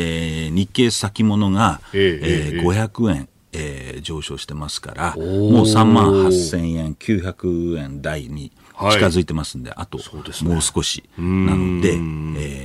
[0.48, 5.26] ー、日経先物が、えー、えー、500円、えー、上昇してますから、もう
[5.66, 10.00] 3万8000円、900円台に近づいてますんで、はい、あと
[10.46, 11.04] もう少し。
[11.18, 11.24] な
[11.56, 11.96] ので、え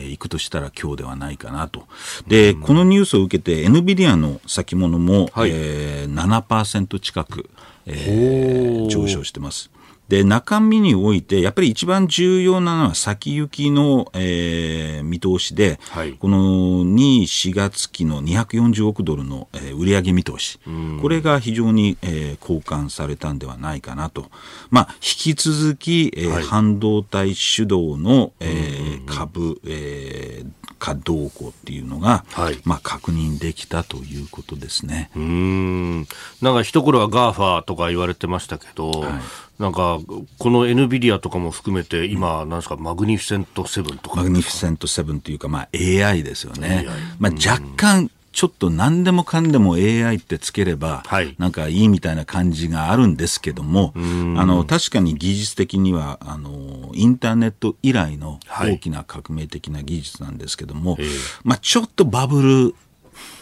[0.06, 1.86] ー、行くとしたら今日ではないかなと。
[2.28, 5.50] で、このニュースを受けて、NVIDIA の先物も、はい。
[5.52, 7.50] えー、7%近く、
[7.86, 9.70] えー、上昇してます。
[10.08, 20.60] で、中身において、やっぱり一番重要なのは先行きの、えー、見通しで、はい、この2、4月期の240億ドルの、えー、売上見通し、
[21.00, 24.30] これが非常に、えー、好感されたんではないかなと。
[24.70, 35.10] まあ、引き続き、えー、はい、半導体主導の、えー、株、えー、かどうこうっていうのが、はい、まあ、確認できたということですね。
[35.16, 36.06] うん。
[36.42, 39.12] なんか一頃はガーファーとか言われてましたけど、はい
[39.58, 40.00] なんか、
[40.38, 44.16] この NVIDIA とかも含めて、今、なんですか、マグニフィセント7とか。
[44.16, 46.86] マグニフィセント7というか、まあ AI ですよね。
[47.18, 51.04] まあ若干、ちょっと何でもかんでも AI ってつければ、
[51.38, 53.98] なんかいいみたいな感じがあるんですけども、あ
[54.44, 61.04] の、確かに技術的には、あの、インターネット以来の大きな革命的な技術なんですけども、はい、
[61.44, 62.74] まあちょっとバブル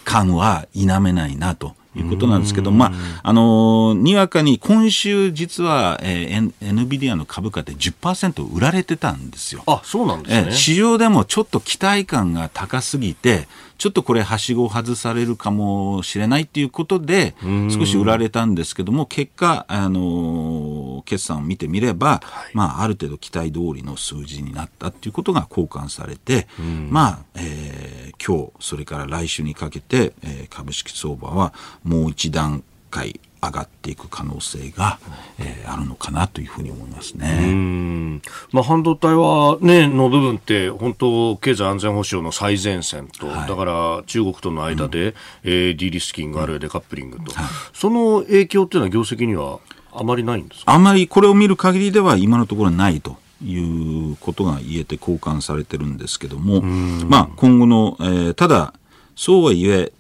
[0.05, 1.75] 感は否めないなと。
[1.95, 9.63] いうことなんですけど、まあ、あのにわかに今週実は、えー、NVIDIA の株価って10%売られてたんですよ。
[9.67, 10.53] あ、そうなんですね。
[10.53, 13.47] 市場でもちょっと期待感が高すぎて、
[13.83, 17.35] ちょっとこれ、はしごを外されるかもしれないということで、
[17.69, 26.47] 少し売られたんですけども、結果、あの決算を見てみれば、はい、まあ、ある程度期待通りの数字になったということが交換されて、
[26.91, 31.53] まあ、えー、今日、それから来週にかけて、えー、株式相場は
[31.83, 35.01] もう一段階上がっていく可能性が、
[35.39, 38.21] えー、あるのかなというふうに思いますね。
[38.53, 45.15] まあ、半導体は、ね、の部分って本当経済安全保障の最前線と、はい、だから中国との間で、うん、
[45.45, 49.59] えー、ディリスキングあるいはデカップリングと、はい、その影響っていうのは業績には
[49.93, 53.21] あまりないんですあまりこれを見る限りでは今のところないと。
[53.45, 58.73] いうことが言えて交換されてるんですけども、まあ、今後の、えー、ただ、
[59.17, 59.93] そうはいえ、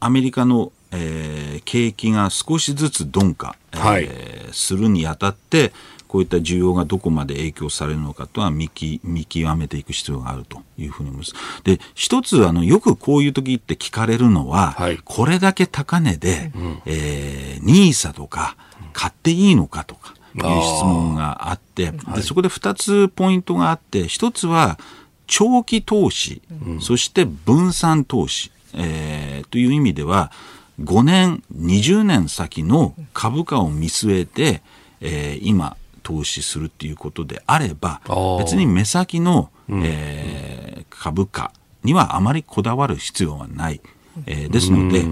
[0.00, 5.72] アメリカのえー、景気が少しずつ鈍化、はい、えー、するにあたって
[6.08, 11.34] こういった需要がどこまで影響されるのかとは見き見極めていく必要があるというふうに思います。
[11.64, 18.56] で、一つ、あの、よくこういう時って聞かれるのは、はい、これだけ高値で、うん、えー、ニーサとか
[18.94, 24.78] 買っていいのかとかいう質問があって、でそこで二つポイントがあって、一つは
[25.26, 30.32] 長期投資、うん、そして分散投資、えー、という意味では、
[30.80, 34.62] 5年、20年先の株価を見据えて、
[35.00, 38.00] えー、今、投資するっていうことであれば、
[38.38, 41.52] 別に目先の、えー、株価
[41.84, 43.80] にはあまりこだわる必要はない。
[44.26, 45.04] えー、ですので、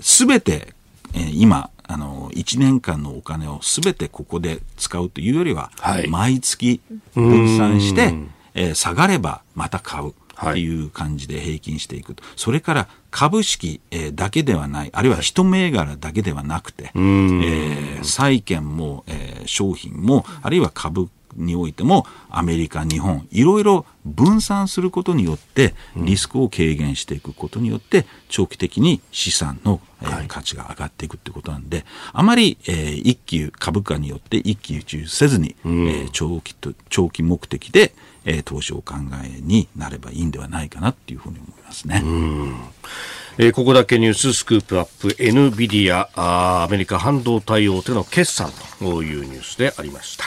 [0.00, 0.72] す、え、べ、て、
[1.12, 6.80] えー、今、あの、1年間のお金をすべてここで使うというよりは、はい、毎月
[7.14, 8.14] 分散して、
[8.54, 10.14] えー、下がればまた買う。
[10.38, 37.92] っていう感じで平均していくと、はい、それから株式、えー、だけではない、あるいは一銘柄だけではなくて、えー、債券も、えー、商品も、あるいは株においてもアメリカ、日本、いろいろ分散することによってリスクを軽減していくことによって長期的に資産の、えー、価値が上がっていくってことなんであまり、えー、一気株価によって一喜一憂せずに、えー、長期と長期目的で、
[38.24, 42.02] えー、投資を考えになればいいんではないかなっていうふうに思いますね。
[43.38, 50.24] えー、ここだけニューススクープアップ NVIDIA あアメリカ半導体大手の決算というニュースでありました。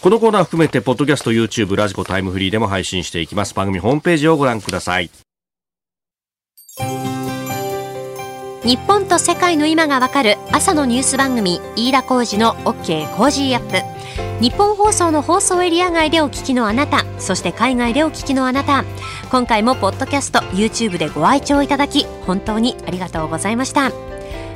[0.00, 3.52] このコーナー含めて、ポッドキャスト、YouTube、ラジコタイムフリーでも配信していきます。
[3.52, 5.10] 番組ホームページをご覧ください。
[8.62, 13.98] 日本と世界の今がわかる朝のニュース番組、飯田浩司の OK コージーアップ。
[14.40, 18.84] ニッポン放送の放送エリア外でお聞きのあなた、そして海外でお聞きのあなた、
[19.30, 23.90] 今回もポッドキャスト、YouTube でご愛聴いただき、本当にありがとうございました。